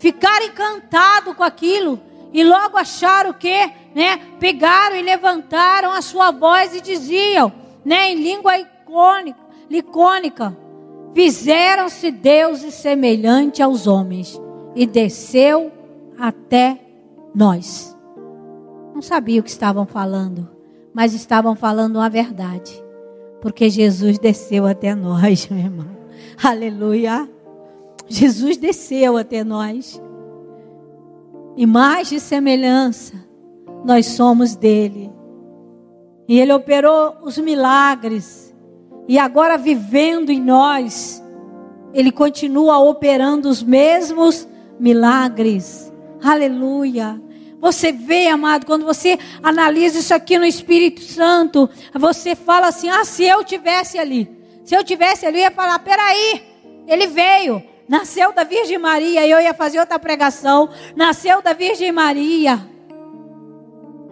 Ficar 0.00 0.42
encantado 0.42 1.32
com 1.32 1.44
aquilo 1.44 2.02
e 2.32 2.42
logo 2.42 2.76
acharam 2.76 3.32
que, 3.32 3.72
né, 3.94 4.16
pegaram 4.40 4.96
e 4.96 5.02
levantaram 5.02 5.92
a 5.92 6.02
sua 6.02 6.32
voz 6.32 6.74
e 6.74 6.80
diziam, 6.80 7.52
né, 7.84 8.10
em 8.10 8.16
língua 8.16 8.58
icônica, 8.58 9.38
licônica, 9.70 10.56
fizeram-se 11.14 12.10
deuses 12.10 12.74
semelhante 12.74 13.62
aos 13.62 13.86
homens 13.86 14.36
e 14.74 14.84
desceu 14.84 15.77
até 16.18 16.80
nós. 17.34 17.96
Não 18.94 19.00
sabia 19.00 19.40
o 19.40 19.42
que 19.42 19.50
estavam 19.50 19.86
falando, 19.86 20.48
mas 20.92 21.14
estavam 21.14 21.54
falando 21.54 22.00
a 22.00 22.08
verdade. 22.08 22.82
Porque 23.40 23.70
Jesus 23.70 24.18
desceu 24.18 24.66
até 24.66 24.94
nós, 24.94 25.46
meu 25.50 25.60
irmão. 25.60 25.86
Aleluia. 26.42 27.28
Jesus 28.08 28.56
desceu 28.56 29.16
até 29.16 29.44
nós. 29.44 30.00
Imagem 31.56 32.18
e 32.18 32.20
semelhança, 32.20 33.14
nós 33.84 34.06
somos 34.06 34.56
dele. 34.56 35.12
E 36.28 36.38
ele 36.38 36.52
operou 36.52 37.16
os 37.22 37.38
milagres. 37.38 38.54
E 39.08 39.18
agora 39.18 39.56
vivendo 39.56 40.30
em 40.30 40.40
nós, 40.40 41.22
ele 41.92 42.12
continua 42.12 42.78
operando 42.78 43.48
os 43.48 43.62
mesmos 43.62 44.46
milagres. 44.78 45.87
Aleluia. 46.22 47.20
Você 47.60 47.90
vê, 47.90 48.28
amado, 48.28 48.66
quando 48.66 48.84
você 48.84 49.18
analisa 49.42 49.98
isso 49.98 50.14
aqui 50.14 50.38
no 50.38 50.44
Espírito 50.44 51.02
Santo, 51.02 51.68
você 51.92 52.36
fala 52.36 52.68
assim: 52.68 52.88
ah, 52.88 53.04
se 53.04 53.24
eu 53.24 53.42
tivesse 53.44 53.98
ali, 53.98 54.30
se 54.64 54.76
eu 54.76 54.84
tivesse 54.84 55.26
ali, 55.26 55.38
eu 55.38 55.42
ia 55.42 55.50
falar: 55.50 55.78
peraí, 55.80 56.42
ele 56.86 57.08
veio, 57.08 57.62
nasceu 57.88 58.32
da 58.32 58.44
Virgem 58.44 58.78
Maria, 58.78 59.26
e 59.26 59.30
eu 59.30 59.40
ia 59.40 59.54
fazer 59.54 59.80
outra 59.80 59.98
pregação, 59.98 60.68
nasceu 60.94 61.42
da 61.42 61.52
Virgem 61.52 61.90
Maria, 61.90 62.60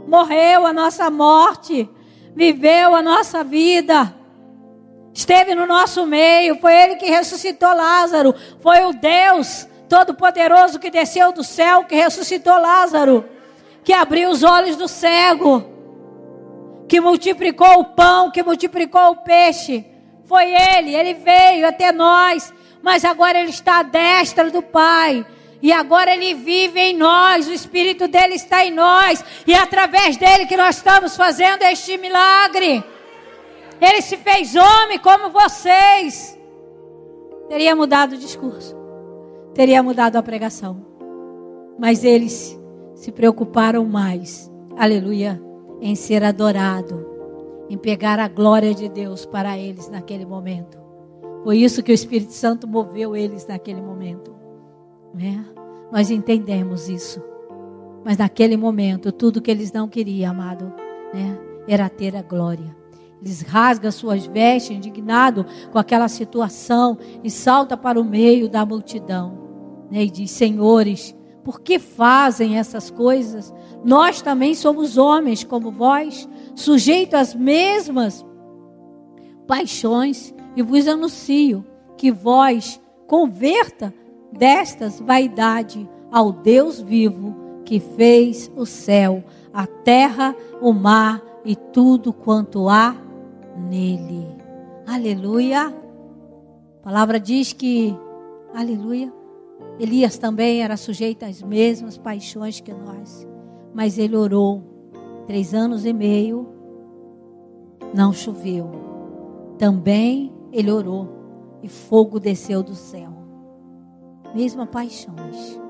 morreu 0.09 0.67
a 0.67 0.73
nossa 0.73 1.09
morte, 1.09 1.89
viveu 2.35 2.97
a 2.97 3.03
nossa 3.03 3.45
vida, 3.45 4.13
esteve 5.15 5.55
no 5.55 5.67
nosso 5.67 6.05
meio, 6.05 6.59
foi 6.61 6.75
ele 6.75 6.97
que 6.97 7.07
ressuscitou 7.07 7.73
Lázaro, 7.75 8.35
foi 8.61 8.85
o 8.85 8.93
Deus 8.93 9.69
Todo-Poderoso 9.89 10.79
que 10.79 10.91
desceu 10.91 11.33
do 11.33 11.45
céu, 11.45 11.85
que 11.85 11.95
ressuscitou 11.95 12.61
Lázaro, 12.61 13.25
que 13.85 13.93
abriu 13.93 14.31
os 14.31 14.43
olhos 14.43 14.77
do 14.77 14.89
cego, 14.89 15.65
que 16.89 17.01
multiplicou 17.01 17.81
o 17.81 17.85
pão, 17.85 18.31
que 18.31 18.43
multiplicou 18.43 19.11
o 19.11 19.17
peixe. 19.17 19.85
Foi 20.25 20.53
Ele, 20.53 20.95
Ele 20.95 21.15
veio 21.15 21.67
até 21.67 21.93
nós, 21.93 22.53
mas 22.83 23.05
agora 23.05 23.39
Ele 23.39 23.51
está 23.51 23.79
à 23.79 23.83
destra 23.83 24.51
do 24.51 24.61
Pai. 24.61 25.25
E 25.63 25.73
agora 25.73 26.13
Ele 26.13 26.35
vive 26.35 26.81
em 26.81 26.97
nós, 26.97 27.49
o 27.49 27.53
Espírito 27.53 28.09
dele 28.09 28.35
está 28.35 28.65
em 28.65 28.73
nós, 28.73 29.25
e 29.47 29.55
é 29.55 29.59
através 29.59 30.17
dele 30.17 30.47
que 30.47 30.57
nós 30.57 30.77
estamos 30.77 31.17
fazendo 31.17 31.63
este 31.63 31.97
milagre. 31.97 32.85
Ele 33.81 34.03
se 34.03 34.17
fez 34.17 34.55
homem 34.57 34.99
como 34.99 35.31
vocês. 35.31 36.37
Teria 37.49 37.77
mudado 37.77 38.15
o 38.15 38.19
discurso 38.19 38.76
teria 39.57 39.83
mudado 39.83 40.17
a 40.17 40.23
pregação. 40.23 40.85
Mas 41.79 42.05
eles 42.05 42.61
se 42.95 43.11
preocuparam 43.11 43.87
mais, 43.87 44.53
aleluia, 44.77 45.43
em 45.81 45.95
ser 45.95 46.23
adorado, 46.23 47.07
em 47.71 47.79
pegar 47.79 48.21
a 48.21 48.29
glória 48.29 48.75
de 48.75 48.87
Deus 48.87 49.25
para 49.25 49.57
eles 49.57 49.89
naquele 49.89 50.27
momento. 50.27 50.79
Foi 51.43 51.57
isso 51.57 51.83
que 51.83 51.91
o 51.91 51.95
Espírito 51.95 52.33
Santo 52.33 52.69
moveu 52.69 53.17
eles 53.17 53.47
naquele 53.47 53.81
momento. 53.81 54.35
Né? 55.15 55.43
Nós 55.91 56.11
entendemos 56.11 56.91
isso. 56.91 57.23
Mas 58.05 58.19
naquele 58.19 58.59
momento, 58.59 59.11
tudo 59.11 59.41
que 59.41 59.51
eles 59.51 59.73
não 59.73 59.89
queriam, 59.89 60.33
amado, 60.33 60.71
né, 61.15 61.39
era 61.67 61.89
ter 61.89 62.15
a 62.15 62.23
glória. 62.23 62.77
Eles 63.23 63.41
rasgam 63.41 63.91
suas 63.91 64.27
vestes, 64.27 64.77
indignado 64.77 65.47
com 65.73 65.79
aquela 65.79 66.09
situação, 66.09 66.99
e 67.25 67.31
salta 67.31 67.75
para 67.75 67.99
o 67.99 68.05
meio 68.05 68.51
da 68.51 68.65
multidão 68.67 69.46
né, 69.91 70.05
e 70.05 70.11
diz: 70.11 70.31
Senhores, 70.31 71.15
por 71.45 71.61
que 71.61 71.79
fazem 71.79 72.59
essas 72.59 72.91
coisas? 72.91 73.53
Nós 73.85 74.21
também 74.21 74.55
somos 74.55 74.99
homens 74.99 75.45
como 75.45 75.71
vós, 75.71 76.29
sujeitos 76.55 77.15
às 77.15 77.35
mesmas 77.35 78.25
paixões, 79.47 80.35
e 80.57 80.63
vos 80.63 80.89
anuncio 80.89 81.65
que 81.97 82.11
vós 82.11 82.81
converta 83.07 83.95
destas 84.33 85.01
vaidade 85.01 85.89
ao 86.11 86.33
Deus 86.33 86.81
vivo 86.81 87.35
que 87.65 87.81
fez 87.81 88.51
o 88.57 88.65
céu, 88.65 89.23
a 89.53 89.67
terra, 89.67 90.35
o 90.61 90.73
mar 90.73 91.23
e 91.45 91.55
tudo 91.55 92.13
quanto 92.13 92.69
há 92.69 92.97
nele. 93.69 94.27
Aleluia. 94.87 95.67
A 95.67 96.83
palavra 96.83 97.19
diz 97.19 97.53
que, 97.53 97.97
aleluia, 98.55 99.13
Elias 99.79 100.17
também 100.17 100.63
era 100.63 100.77
sujeito 100.77 101.25
às 101.25 101.43
mesmas 101.43 101.99
paixões 101.99 102.61
que 102.61 102.73
nós, 102.73 103.27
mas 103.75 103.99
ele 103.99 104.17
orou 104.17 104.63
três 105.27 105.53
anos 105.53 105.85
e 105.85 105.93
meio, 105.93 106.49
não 107.93 108.13
choveu. 108.13 108.71
Também 109.59 110.33
ele 110.53 110.71
orou 110.71 111.09
e 111.63 111.69
fogo 111.69 112.19
desceu 112.19 112.63
do 112.63 112.75
céu. 112.75 113.11
Mesma 114.35 114.67
paixões. 114.67 115.61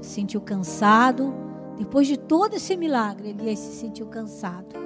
Se 0.00 0.10
sentiu 0.10 0.40
cansado. 0.40 1.32
Depois 1.78 2.06
de 2.06 2.18
todo 2.18 2.54
esse 2.54 2.76
milagre, 2.76 3.30
Elias 3.30 3.58
se 3.58 3.72
sentiu 3.72 4.06
cansado. 4.06 4.76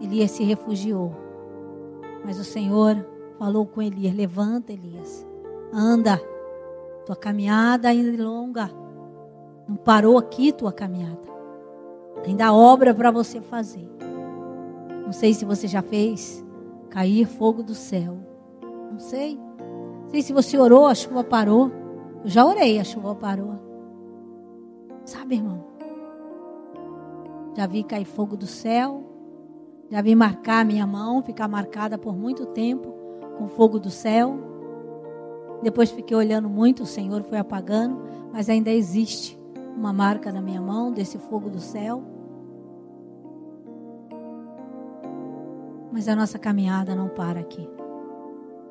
Elias 0.00 0.32
se 0.32 0.42
refugiou. 0.42 1.14
Mas 2.24 2.38
o 2.38 2.44
Senhor 2.44 3.06
falou 3.38 3.66
com 3.66 3.82
Elias: 3.82 4.14
Levanta, 4.14 4.72
Elias. 4.72 5.26
Anda. 5.72 6.20
Tua 7.06 7.14
caminhada 7.14 7.88
ainda 7.88 8.20
é 8.20 8.24
longa. 8.24 8.68
Não 9.68 9.76
parou 9.76 10.18
aqui 10.18 10.50
tua 10.50 10.72
caminhada. 10.72 11.20
Ainda 12.26 12.46
há 12.46 12.52
obra 12.52 12.92
para 12.92 13.12
você 13.12 13.40
fazer. 13.40 13.88
Não 15.04 15.12
sei 15.12 15.32
se 15.32 15.44
você 15.44 15.68
já 15.68 15.82
fez 15.82 16.44
cair 16.90 17.24
fogo 17.24 17.62
do 17.62 17.76
céu. 17.76 18.18
Não 18.90 18.98
sei. 18.98 19.36
Não 19.36 20.10
sei 20.10 20.20
se 20.20 20.32
você 20.32 20.58
orou, 20.58 20.86
a 20.86 20.96
chuva 20.96 21.22
parou. 21.22 21.70
Eu 22.24 22.28
já 22.28 22.44
orei, 22.44 22.80
a 22.80 22.84
chuva 22.84 23.14
parou. 23.14 23.54
Sabe, 25.04 25.36
irmão? 25.36 25.64
Já 27.56 27.68
vi 27.68 27.84
cair 27.84 28.04
fogo 28.04 28.36
do 28.36 28.48
céu. 28.48 29.04
Já 29.88 30.02
vi 30.02 30.16
marcar 30.16 30.64
minha 30.64 30.84
mão, 30.84 31.22
ficar 31.22 31.46
marcada 31.46 31.96
por 31.96 32.16
muito 32.16 32.46
tempo 32.46 32.92
com 33.38 33.46
fogo 33.46 33.78
do 33.78 33.90
céu. 33.90 34.55
Depois 35.62 35.90
fiquei 35.90 36.16
olhando 36.16 36.48
muito, 36.48 36.82
o 36.82 36.86
Senhor 36.86 37.22
foi 37.22 37.38
apagando, 37.38 37.98
mas 38.32 38.48
ainda 38.48 38.70
existe 38.70 39.38
uma 39.76 39.92
marca 39.92 40.32
na 40.32 40.40
minha 40.40 40.60
mão 40.60 40.92
desse 40.92 41.18
fogo 41.18 41.50
do 41.50 41.60
céu. 41.60 42.02
Mas 45.92 46.08
a 46.08 46.16
nossa 46.16 46.38
caminhada 46.38 46.94
não 46.94 47.08
para 47.08 47.40
aqui. 47.40 47.68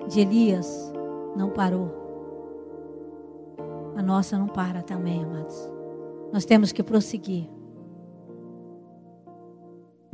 De 0.07 0.19
Elias 0.19 0.93
não 1.36 1.49
parou. 1.49 1.91
A 3.95 4.01
nossa 4.01 4.38
não 4.38 4.47
para 4.47 4.81
também, 4.81 5.23
amados. 5.23 5.69
Nós 6.31 6.45
temos 6.45 6.71
que 6.71 6.83
prosseguir. 6.83 7.49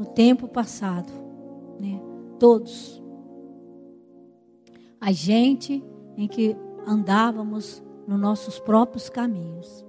no 0.02 0.06
tempo 0.08 0.48
passado, 0.48 1.14
né? 1.80 2.02
Todos. 2.40 3.00
A 5.00 5.12
gente 5.12 5.84
em 6.18 6.28
que 6.28 6.56
andávamos 6.86 7.84
nos 8.08 8.20
nossos 8.20 8.60
próprios 8.60 9.10
caminhos. 9.10 9.86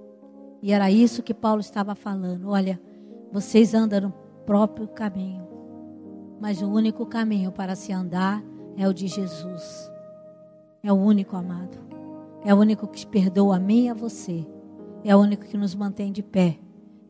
E 0.61 0.71
era 0.71 0.89
isso 0.89 1.23
que 1.23 1.33
Paulo 1.33 1.61
estava 1.61 1.95
falando. 1.95 2.49
Olha, 2.49 2.79
vocês 3.31 3.73
andam 3.73 4.01
no 4.01 4.13
próprio 4.45 4.87
caminho, 4.87 5.47
mas 6.39 6.61
o 6.61 6.69
único 6.69 7.05
caminho 7.05 7.51
para 7.51 7.75
se 7.75 7.91
andar 7.91 8.43
é 8.77 8.87
o 8.87 8.93
de 8.93 9.07
Jesus. 9.07 9.91
É 10.81 10.91
o 10.91 10.95
único 10.95 11.35
amado. 11.35 11.77
É 12.45 12.53
o 12.53 12.57
único 12.57 12.87
que 12.87 13.07
perdoa 13.07 13.55
a 13.55 13.59
mim 13.59 13.85
e 13.85 13.89
a 13.89 13.93
você. 13.93 14.45
É 15.03 15.15
o 15.15 15.19
único 15.19 15.45
que 15.45 15.57
nos 15.57 15.73
mantém 15.75 16.11
de 16.11 16.21
pé. 16.21 16.59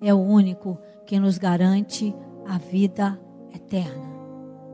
É 0.01 0.13
o 0.13 0.19
único 0.19 0.77
que 1.05 1.19
nos 1.19 1.37
garante 1.37 2.15
a 2.45 2.57
vida 2.57 3.19
eterna. 3.53 4.13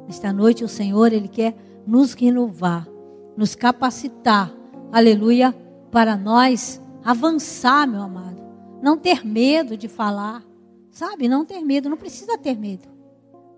Esta 0.07 0.33
noite 0.33 0.63
o 0.63 0.67
Senhor, 0.67 1.13
Ele 1.13 1.27
quer 1.27 1.55
nos 1.85 2.13
renovar, 2.13 2.87
nos 3.39 3.55
capacitar, 3.55 4.53
aleluia, 4.91 5.53
para 5.89 6.17
nós 6.17 6.81
avançar, 7.01 7.87
meu 7.87 8.01
amado. 8.01 8.43
Não 8.81 8.97
ter 8.97 9.25
medo 9.25 9.77
de 9.77 9.87
falar, 9.87 10.45
sabe? 10.91 11.29
Não 11.29 11.45
ter 11.45 11.61
medo, 11.61 11.89
não 11.89 11.95
precisa 11.95 12.37
ter 12.37 12.59
medo. 12.59 12.89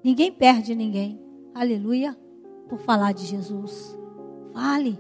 Ninguém 0.04 0.32
perde 0.32 0.76
ninguém, 0.76 1.20
aleluia, 1.52 2.16
por 2.70 2.78
falar 2.78 3.12
de 3.12 3.26
Jesus. 3.26 3.98
Fale, 4.54 5.00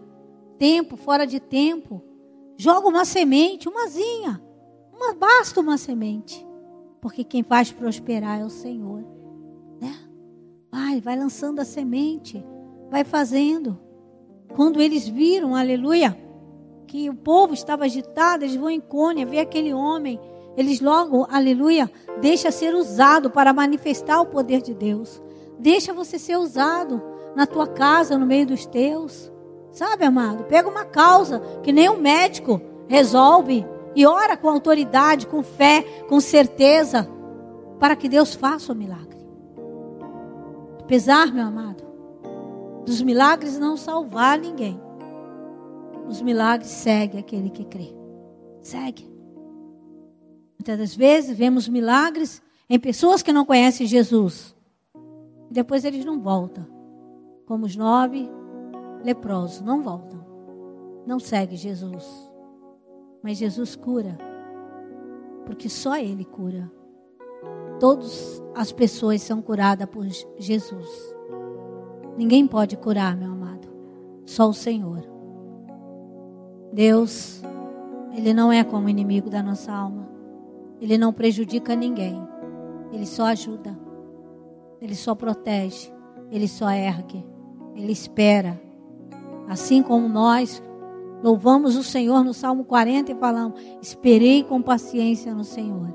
tempo, 0.57 0.97
fora 0.97 1.27
de 1.27 1.39
tempo. 1.39 2.01
Joga 2.57 2.87
uma 2.87 3.05
semente, 3.05 3.69
umazinha. 3.69 4.41
Uma, 4.91 5.13
basta 5.13 5.61
uma 5.61 5.77
semente. 5.77 6.43
Porque 6.99 7.23
quem 7.23 7.43
faz 7.43 7.71
prosperar 7.71 8.41
é 8.41 8.45
o 8.45 8.49
Senhor. 8.49 9.05
Né? 9.79 9.95
Vai, 10.71 10.99
vai 10.99 11.15
lançando 11.15 11.59
a 11.59 11.65
semente. 11.65 12.43
Vai 12.89 13.03
fazendo. 13.03 13.90
Quando 14.55 14.81
eles 14.81 15.07
viram, 15.07 15.55
aleluia, 15.55 16.17
que 16.87 17.09
o 17.09 17.15
povo 17.15 17.53
estava 17.53 17.85
agitado, 17.85 18.43
eles 18.43 18.55
vão 18.55 18.69
em 18.69 18.81
Cônia, 18.81 19.25
ver 19.25 19.39
aquele 19.39 19.73
homem. 19.73 20.19
Eles 20.57 20.81
logo, 20.81 21.25
aleluia, 21.29 21.89
deixa 22.19 22.51
ser 22.51 22.75
usado 22.75 23.29
para 23.29 23.53
manifestar 23.53 24.19
o 24.19 24.25
poder 24.25 24.61
de 24.61 24.73
Deus. 24.73 25.21
Deixa 25.57 25.93
você 25.93 26.19
ser 26.19 26.37
usado 26.37 27.01
na 27.35 27.47
tua 27.47 27.67
casa, 27.67 28.17
no 28.17 28.25
meio 28.25 28.45
dos 28.45 28.65
teus. 28.65 29.31
Sabe, 29.71 30.03
amado? 30.03 30.43
Pega 30.43 30.69
uma 30.69 30.83
causa 30.83 31.39
que 31.63 31.71
nem 31.71 31.89
um 31.89 31.97
médico 31.97 32.59
resolve 32.87 33.65
e 33.95 34.05
ora 34.05 34.35
com 34.35 34.49
autoridade, 34.49 35.27
com 35.27 35.41
fé, 35.41 35.83
com 36.09 36.19
certeza, 36.19 37.09
para 37.79 37.95
que 37.95 38.09
Deus 38.09 38.35
faça 38.35 38.73
o 38.73 38.75
milagre. 38.75 39.17
Apesar, 40.81 41.33
meu 41.33 41.45
amado, 41.45 41.83
dos 42.85 43.01
milagres 43.01 43.59
não 43.59 43.77
salvar 43.77 44.39
ninguém, 44.39 44.79
os 46.07 46.21
milagres 46.21 46.69
segue 46.69 47.17
aquele 47.17 47.49
que 47.49 47.63
crê. 47.63 47.93
Segue. 48.61 49.09
Muitas 50.59 50.77
das 50.77 50.95
vezes 50.95 51.37
vemos 51.37 51.67
milagres 51.67 52.41
em 52.69 52.79
pessoas 52.79 53.23
que 53.23 53.33
não 53.33 53.45
conhecem 53.45 53.87
Jesus. 53.87 54.55
E 55.49 55.53
depois 55.53 55.85
eles 55.85 56.05
não 56.05 56.19
voltam. 56.19 56.67
Como 57.45 57.65
os 57.65 57.75
nove 57.75 58.29
leprosos, 59.03 59.61
não 59.61 59.81
voltam. 59.81 60.23
Não 61.05 61.19
segue 61.19 61.55
Jesus. 61.55 62.05
Mas 63.23 63.37
Jesus 63.37 63.75
cura. 63.75 64.17
Porque 65.45 65.67
só 65.67 65.97
Ele 65.97 66.23
cura. 66.23 66.71
Todas 67.79 68.41
as 68.53 68.71
pessoas 68.71 69.21
são 69.21 69.41
curadas 69.41 69.89
por 69.89 70.05
Jesus. 70.37 71.10
Ninguém 72.17 72.45
pode 72.47 72.77
curar, 72.77 73.15
meu 73.15 73.31
amado. 73.31 73.67
Só 74.25 74.49
o 74.49 74.53
Senhor. 74.53 75.03
Deus, 76.71 77.41
Ele 78.13 78.33
não 78.33 78.51
é 78.51 78.63
como 78.63 78.89
inimigo 78.89 79.29
da 79.29 79.41
nossa 79.41 79.71
alma. 79.71 80.09
Ele 80.79 80.97
não 80.97 81.13
prejudica 81.13 81.75
ninguém. 81.75 82.21
Ele 82.91 83.05
só 83.05 83.25
ajuda. 83.25 83.77
Ele 84.81 84.95
só 84.95 85.15
protege. 85.15 85.91
Ele 86.29 86.47
só 86.47 86.69
ergue. 86.69 87.25
Ele 87.75 87.91
espera. 87.91 88.59
Assim 89.47 89.81
como 89.81 90.07
nós 90.07 90.61
Louvamos 91.23 91.75
o 91.75 91.83
Senhor 91.83 92.23
no 92.23 92.33
Salmo 92.33 92.63
40 92.63 93.11
e 93.11 93.15
falamos: 93.15 93.59
Esperei 93.81 94.43
com 94.43 94.61
paciência 94.61 95.33
no 95.35 95.43
Senhor. 95.43 95.93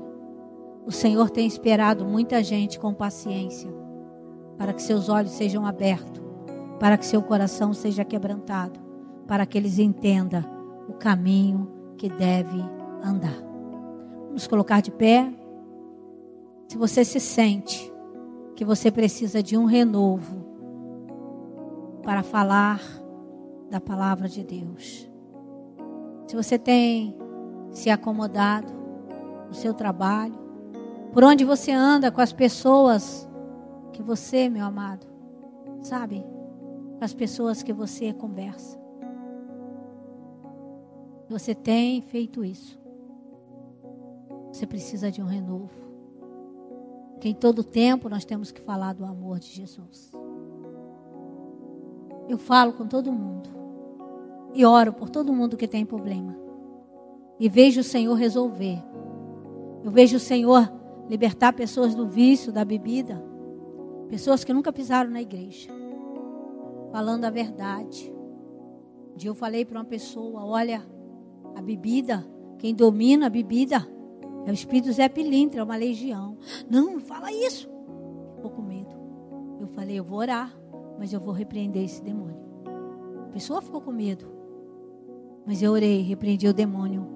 O 0.85 0.91
Senhor 0.91 1.29
tem 1.29 1.45
esperado 1.45 2.05
muita 2.05 2.41
gente 2.41 2.79
com 2.79 2.93
paciência, 2.93 3.69
para 4.57 4.73
que 4.73 4.81
seus 4.81 5.09
olhos 5.09 5.31
sejam 5.31 5.65
abertos, 5.65 6.21
para 6.79 6.97
que 6.97 7.05
seu 7.05 7.21
coração 7.21 7.73
seja 7.73 8.03
quebrantado, 8.03 8.79
para 9.27 9.45
que 9.45 9.57
eles 9.57 9.79
entendam 9.79 10.43
o 10.87 10.93
caminho 10.93 11.71
que 11.97 12.09
deve 12.09 12.59
andar. 13.03 13.37
Vamos 14.27 14.47
colocar 14.47 14.81
de 14.81 14.91
pé. 14.91 15.31
Se 16.67 16.77
você 16.77 17.03
se 17.03 17.19
sente 17.19 17.91
que 18.55 18.65
você 18.65 18.91
precisa 18.91 19.41
de 19.41 19.57
um 19.57 19.65
renovo 19.65 20.45
para 22.03 22.23
falar 22.23 22.81
da 23.69 23.79
palavra 23.79 24.27
de 24.27 24.43
Deus. 24.43 25.09
Se 26.25 26.35
você 26.35 26.57
tem 26.57 27.15
se 27.71 27.89
acomodado 27.89 28.73
no 29.47 29.53
seu 29.53 29.73
trabalho, 29.73 30.37
por 31.13 31.23
onde 31.23 31.43
você 31.45 31.71
anda 31.71 32.11
com 32.11 32.21
as 32.21 32.33
pessoas 32.33 33.26
que 33.97 34.03
você, 34.03 34.47
meu 34.47 34.63
amado, 34.63 35.07
sabe? 35.81 36.23
As 37.01 37.15
pessoas 37.15 37.63
que 37.63 37.73
você 37.73 38.13
conversa. 38.13 38.79
Você 41.27 41.55
tem 41.55 41.99
feito 42.03 42.45
isso. 42.45 42.79
Você 44.51 44.67
precisa 44.67 45.11
de 45.11 45.19
um 45.19 45.25
renovo. 45.25 45.71
Que 47.19 47.29
em 47.29 47.33
todo 47.33 47.63
tempo 47.63 48.07
nós 48.07 48.23
temos 48.23 48.51
que 48.51 48.61
falar 48.61 48.93
do 48.93 49.03
amor 49.03 49.39
de 49.39 49.47
Jesus. 49.47 50.11
Eu 52.29 52.37
falo 52.37 52.73
com 52.73 52.85
todo 52.85 53.11
mundo 53.11 53.49
e 54.53 54.63
oro 54.63 54.93
por 54.93 55.09
todo 55.09 55.33
mundo 55.33 55.57
que 55.57 55.67
tem 55.67 55.83
problema. 55.83 56.37
E 57.39 57.49
vejo 57.49 57.81
o 57.81 57.83
Senhor 57.83 58.13
resolver. 58.13 58.77
Eu 59.83 59.89
vejo 59.89 60.17
o 60.17 60.19
Senhor 60.19 60.71
libertar 61.09 61.51
pessoas 61.53 61.95
do 61.95 62.07
vício, 62.07 62.51
da 62.51 62.63
bebida. 62.63 63.25
Pessoas 64.09 64.43
que 64.43 64.53
nunca 64.53 64.71
pisaram 64.71 65.11
na 65.11 65.21
igreja. 65.21 65.69
Falando 66.91 67.25
a 67.25 67.29
verdade. 67.29 68.13
Um 69.13 69.17
dia 69.17 69.29
eu 69.29 69.35
falei 69.35 69.65
para 69.65 69.79
uma 69.79 69.85
pessoa: 69.85 70.45
olha, 70.45 70.81
a 71.55 71.61
bebida, 71.61 72.25
quem 72.57 72.73
domina 72.73 73.27
a 73.27 73.29
bebida 73.29 73.87
é 74.45 74.51
o 74.51 74.53
espírito 74.53 74.91
Zé 74.93 75.09
Pilintra, 75.09 75.59
é 75.59 75.63
uma 75.63 75.75
legião. 75.75 76.37
Não, 76.69 76.93
não 76.93 76.99
fala 77.01 77.31
isso. 77.31 77.69
Ficou 78.35 78.51
com 78.51 78.61
medo. 78.61 78.95
Eu 79.59 79.67
falei: 79.67 79.99
eu 79.99 80.03
vou 80.03 80.19
orar, 80.19 80.57
mas 80.97 81.11
eu 81.11 81.19
vou 81.19 81.33
repreender 81.33 81.83
esse 81.83 82.01
demônio. 82.01 82.37
A 83.25 83.29
pessoa 83.33 83.61
ficou 83.61 83.81
com 83.81 83.91
medo. 83.91 84.25
Mas 85.45 85.61
eu 85.61 85.71
orei, 85.71 86.01
repreendi 86.01 86.47
o 86.47 86.53
demônio. 86.53 87.07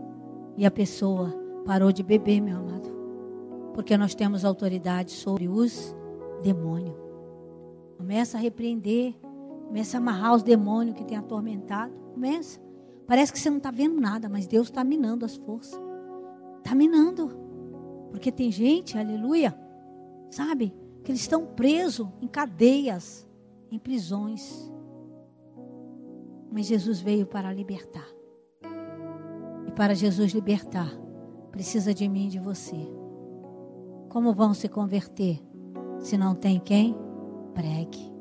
E 0.58 0.66
a 0.66 0.72
pessoa 0.72 1.34
parou 1.66 1.92
de 1.92 2.04
beber, 2.04 2.42
meu 2.42 2.58
amado. 2.58 2.90
Porque 3.74 3.98
nós 3.98 4.14
temos 4.14 4.44
autoridade 4.44 5.12
sobre 5.12 5.48
os 5.48 5.96
demônios. 6.42 6.96
Começa 7.98 8.38
a 8.38 8.42
repreender. 8.42 9.16
Começa 9.68 9.98
a 9.98 10.00
amarrar 10.00 10.36
os 10.36 10.44
demônios 10.44 10.98
que 10.98 11.06
tem 11.06 11.18
atormentado. 11.18 11.94
Começa. 12.14 12.60
Parece 13.08 13.32
que 13.32 13.40
você 13.40 13.50
não 13.50 13.58
está 13.58 13.72
vendo 13.72 14.00
nada, 14.00 14.28
mas 14.28 14.48
Deus 14.48 14.68
está 14.68 14.84
minando 14.84 15.26
as 15.26 15.36
forças. 15.36 15.80
Está 16.58 16.76
minando. 16.76 17.30
Porque 18.10 18.32
tem 18.32 18.52
gente, 18.52 18.98
aleluia, 18.98 19.58
sabe, 20.30 20.74
que 21.04 21.12
eles 21.12 21.22
estão 21.22 21.46
presos 21.46 22.08
em 22.22 22.28
cadeias, 22.28 23.28
em 23.72 23.80
prisões. 23.80 24.72
Mas 26.52 26.66
Jesus 26.66 27.00
veio 27.00 27.26
para 27.26 27.54
libertar. 27.54 28.08
E 29.68 29.72
para 29.72 29.94
Jesus 29.94 30.34
libertar, 30.34 30.92
precisa 31.52 31.94
de 31.94 32.08
mim 32.10 32.26
e 32.28 32.32
de 32.32 32.40
você. 32.40 32.78
Como 34.10 34.34
vão 34.34 34.54
se 34.54 34.68
converter 34.68 35.42
se 36.02 36.18
não 36.18 36.36
tem 36.36 36.60
quem? 36.60 36.96
Pregue. 37.54 38.12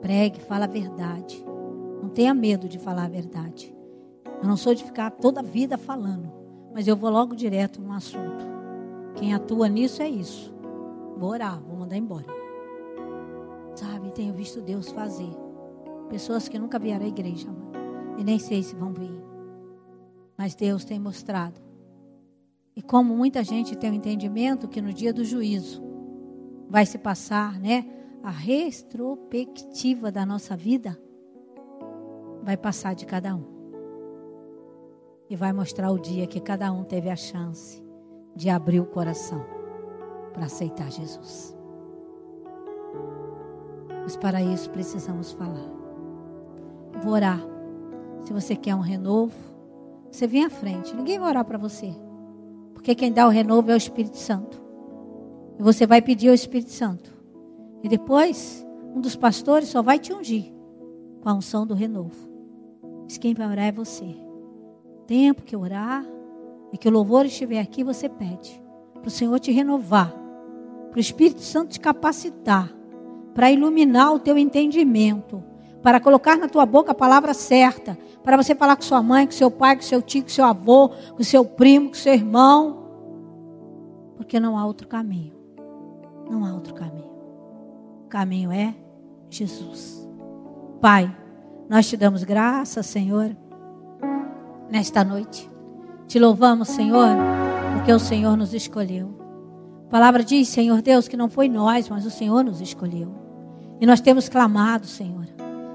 Pregue, 0.00 0.40
fala 0.40 0.64
a 0.64 0.68
verdade. 0.68 1.44
Não 2.02 2.08
tenha 2.08 2.34
medo 2.34 2.68
de 2.68 2.78
falar 2.78 3.04
a 3.04 3.08
verdade. 3.08 3.74
Eu 4.42 4.48
não 4.48 4.56
sou 4.56 4.74
de 4.74 4.82
ficar 4.82 5.10
toda 5.10 5.40
a 5.40 5.44
vida 5.44 5.78
falando, 5.78 6.32
mas 6.74 6.88
eu 6.88 6.96
vou 6.96 7.10
logo 7.10 7.36
direto 7.36 7.80
no 7.80 7.92
assunto. 7.92 8.44
Quem 9.14 9.34
atua 9.34 9.68
nisso 9.68 10.02
é 10.02 10.08
isso. 10.08 10.52
Vou 11.16 11.30
orar, 11.30 11.60
vou 11.60 11.76
mandar 11.76 11.96
embora. 11.96 12.26
Sabe, 13.74 14.10
tenho 14.12 14.34
visto 14.34 14.60
Deus 14.60 14.90
fazer. 14.90 15.30
Pessoas 16.08 16.48
que 16.48 16.58
nunca 16.58 16.78
vieram 16.78 17.04
à 17.04 17.08
igreja. 17.08 17.48
E 18.18 18.24
nem 18.24 18.38
sei 18.38 18.62
se 18.62 18.74
vão 18.74 18.92
vir. 18.92 19.22
Mas 20.36 20.54
Deus 20.54 20.84
tem 20.84 20.98
mostrado. 20.98 21.60
E 22.74 22.82
como 22.82 23.14
muita 23.14 23.44
gente 23.44 23.76
tem 23.76 23.90
o 23.90 23.92
um 23.92 23.96
entendimento 23.96 24.68
que 24.68 24.80
no 24.80 24.92
dia 24.92 25.12
do 25.12 25.24
juízo, 25.24 25.82
vai 26.70 26.86
se 26.86 26.96
passar, 26.96 27.58
né? 27.58 27.84
A 28.22 28.30
retrospectiva 28.30 30.12
da 30.12 30.24
nossa 30.24 30.56
vida 30.56 30.96
vai 32.42 32.56
passar 32.56 32.94
de 32.94 33.04
cada 33.04 33.34
um. 33.34 33.44
E 35.28 35.34
vai 35.34 35.52
mostrar 35.52 35.90
o 35.90 35.98
dia 35.98 36.26
que 36.26 36.40
cada 36.40 36.72
um 36.72 36.84
teve 36.84 37.10
a 37.10 37.16
chance 37.16 37.82
de 38.34 38.48
abrir 38.48 38.80
o 38.80 38.86
coração 38.86 39.44
para 40.32 40.44
aceitar 40.44 40.90
Jesus. 40.90 41.56
Mas 44.02 44.16
para 44.16 44.40
isso 44.40 44.70
precisamos 44.70 45.32
falar. 45.32 45.68
vou 47.02 47.12
orar. 47.12 47.40
Se 48.24 48.32
você 48.32 48.54
quer 48.54 48.74
um 48.74 48.80
renovo, 48.80 49.34
você 50.10 50.26
vem 50.26 50.44
à 50.44 50.50
frente. 50.50 50.94
Ninguém 50.94 51.18
vai 51.18 51.30
orar 51.30 51.44
para 51.44 51.58
você. 51.58 51.94
Porque 52.74 52.94
quem 52.94 53.12
dá 53.12 53.26
o 53.26 53.30
renovo 53.30 53.70
é 53.70 53.74
o 53.74 53.76
Espírito 53.76 54.16
Santo. 54.16 54.69
E 55.60 55.62
você 55.62 55.86
vai 55.86 56.00
pedir 56.00 56.28
ao 56.30 56.34
Espírito 56.34 56.70
Santo. 56.70 57.12
E 57.82 57.88
depois, 57.88 58.66
um 58.96 58.98
dos 58.98 59.14
pastores 59.14 59.68
só 59.68 59.82
vai 59.82 59.98
te 59.98 60.10
ungir 60.10 60.50
com 61.20 61.28
a 61.28 61.34
unção 61.34 61.66
do 61.66 61.74
renovo. 61.74 62.16
Mas 63.02 63.18
quem 63.18 63.34
vai 63.34 63.46
orar 63.46 63.66
é 63.66 63.72
você. 63.72 64.16
Tempo 65.06 65.42
que 65.42 65.54
orar 65.54 66.02
e 66.72 66.78
que 66.78 66.88
o 66.88 66.90
louvor 66.90 67.26
estiver 67.26 67.60
aqui, 67.60 67.84
você 67.84 68.08
pede 68.08 68.58
para 68.94 69.08
o 69.08 69.10
Senhor 69.10 69.38
te 69.38 69.52
renovar, 69.52 70.10
para 70.90 70.96
o 70.96 71.00
Espírito 71.00 71.42
Santo 71.42 71.72
te 71.72 71.80
capacitar, 71.80 72.72
para 73.34 73.50
iluminar 73.50 74.14
o 74.14 74.18
teu 74.18 74.38
entendimento, 74.38 75.44
para 75.82 76.00
colocar 76.00 76.38
na 76.38 76.48
tua 76.48 76.64
boca 76.64 76.92
a 76.92 76.94
palavra 76.94 77.34
certa, 77.34 77.98
para 78.24 78.38
você 78.38 78.54
falar 78.54 78.76
com 78.76 78.82
sua 78.82 79.02
mãe, 79.02 79.26
com 79.26 79.32
seu 79.32 79.50
pai, 79.50 79.76
com 79.76 79.82
seu 79.82 80.00
tio, 80.00 80.22
com 80.22 80.30
seu 80.30 80.44
avô, 80.46 80.88
com 80.88 81.22
seu 81.22 81.44
primo, 81.44 81.88
com 81.88 81.96
seu 81.96 82.14
irmão, 82.14 82.78
porque 84.16 84.40
não 84.40 84.56
há 84.56 84.64
outro 84.64 84.88
caminho. 84.88 85.39
Não 86.30 86.44
há 86.44 86.54
outro 86.54 86.72
caminho. 86.72 87.10
O 88.04 88.08
caminho 88.08 88.52
é 88.52 88.72
Jesus. 89.28 90.08
Pai, 90.80 91.14
nós 91.68 91.88
te 91.88 91.96
damos 91.96 92.22
graça, 92.22 92.84
Senhor, 92.84 93.36
nesta 94.70 95.02
noite. 95.02 95.50
Te 96.06 96.18
louvamos, 96.20 96.68
Senhor, 96.68 97.16
porque 97.74 97.92
o 97.92 97.98
Senhor 97.98 98.36
nos 98.36 98.54
escolheu. 98.54 99.18
A 99.86 99.90
palavra 99.90 100.22
diz, 100.22 100.48
Senhor 100.48 100.80
Deus, 100.80 101.08
que 101.08 101.16
não 101.16 101.28
foi 101.28 101.48
nós, 101.48 101.88
mas 101.88 102.06
o 102.06 102.10
Senhor 102.10 102.44
nos 102.44 102.60
escolheu. 102.60 103.12
E 103.80 103.86
nós 103.86 104.00
temos 104.00 104.28
clamado, 104.28 104.86
Senhor. 104.86 105.26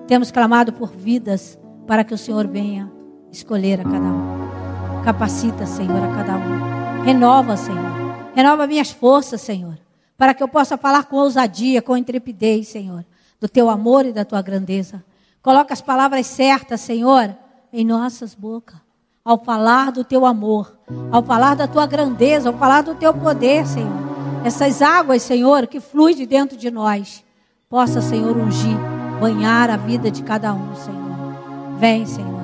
Temos 0.07 0.31
clamado 0.31 0.71
por 0.71 0.89
vidas 0.89 1.59
para 1.85 2.03
que 2.03 2.13
o 2.13 2.17
Senhor 2.17 2.47
venha 2.47 2.91
escolher 3.29 3.81
a 3.81 3.83
cada 3.83 4.05
um. 4.05 5.03
Capacita, 5.03 5.65
Senhor, 5.65 6.01
a 6.01 6.15
cada 6.15 6.37
um. 6.37 7.03
Renova, 7.03 7.57
Senhor. 7.57 8.31
Renova 8.33 8.67
minhas 8.67 8.91
forças, 8.91 9.41
Senhor. 9.41 9.84
Para 10.17 10.33
que 10.33 10.41
eu 10.41 10.47
possa 10.47 10.77
falar 10.77 11.05
com 11.05 11.17
ousadia, 11.17 11.81
com 11.81 11.97
intrepidez, 11.97 12.67
Senhor. 12.69 13.05
Do 13.39 13.49
teu 13.49 13.69
amor 13.69 14.05
e 14.05 14.13
da 14.13 14.23
tua 14.23 14.41
grandeza. 14.41 15.03
Coloca 15.41 15.73
as 15.73 15.81
palavras 15.81 16.25
certas, 16.27 16.81
Senhor, 16.81 17.35
em 17.71 17.85
nossas 17.85 18.33
bocas. 18.33 18.77
Ao 19.23 19.37
falar 19.43 19.91
do 19.91 20.03
teu 20.03 20.25
amor, 20.25 20.77
ao 21.11 21.21
falar 21.21 21.55
da 21.55 21.67
tua 21.67 21.85
grandeza, 21.85 22.49
ao 22.49 22.57
falar 22.57 22.81
do 22.81 22.95
teu 22.95 23.13
poder, 23.13 23.65
Senhor. 23.65 24.05
Essas 24.43 24.81
águas, 24.81 25.23
Senhor, 25.23 25.67
que 25.67 25.79
fluem 25.79 26.15
de 26.15 26.25
dentro 26.25 26.55
de 26.55 26.69
nós, 26.69 27.23
possa, 27.67 28.01
Senhor, 28.01 28.37
ungir, 28.37 28.77
banhar 29.19 29.69
a 29.69 29.77
vida 29.77 30.11
de 30.11 30.21
cada 30.23 30.53
um, 30.53 30.75
Senhor. 30.75 31.77
Vem, 31.79 32.05
Senhor. 32.05 32.41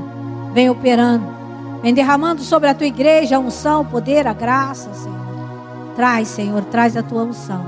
Vem 0.54 0.70
operando. 0.70 1.26
Vem 1.82 1.94
derramando 1.94 2.42
sobre 2.42 2.70
a 2.70 2.74
tua 2.74 2.88
igreja 2.88 3.38
a 3.38 3.40
unção, 3.40 3.82
o 3.82 3.86
poder, 3.86 4.28
a 4.28 4.34
graça, 4.34 4.94
Senhor. 4.94 5.21
Traz, 5.96 6.28
Senhor, 6.28 6.64
traz 6.66 6.96
a 6.96 7.04
tua 7.04 7.24
unção. 7.24 7.64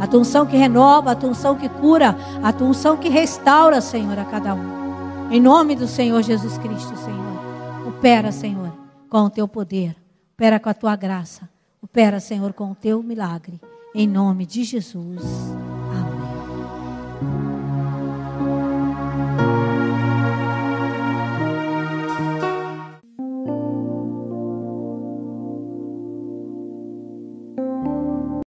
A 0.00 0.06
tua 0.06 0.20
unção 0.20 0.44
que 0.44 0.56
renova, 0.56 1.12
a 1.12 1.14
tua 1.14 1.30
unção 1.30 1.56
que 1.56 1.68
cura, 1.68 2.16
a 2.42 2.52
tua 2.52 2.68
unção 2.68 2.96
que 2.96 3.08
restaura, 3.08 3.80
Senhor, 3.80 4.18
a 4.18 4.24
cada 4.24 4.54
um. 4.54 5.30
Em 5.30 5.40
nome 5.40 5.74
do 5.74 5.86
Senhor 5.86 6.22
Jesus 6.22 6.58
Cristo, 6.58 6.96
Senhor. 6.96 7.88
Opera, 7.88 8.30
Senhor, 8.32 8.72
com 9.08 9.22
o 9.24 9.30
teu 9.30 9.48
poder. 9.48 9.96
Opera 10.34 10.58
com 10.58 10.68
a 10.68 10.74
tua 10.74 10.96
graça. 10.96 11.48
Opera, 11.80 12.20
Senhor, 12.20 12.52
com 12.52 12.72
o 12.72 12.74
teu 12.74 13.02
milagre. 13.02 13.60
Em 13.94 14.06
nome 14.06 14.44
de 14.44 14.64
Jesus. 14.64 15.22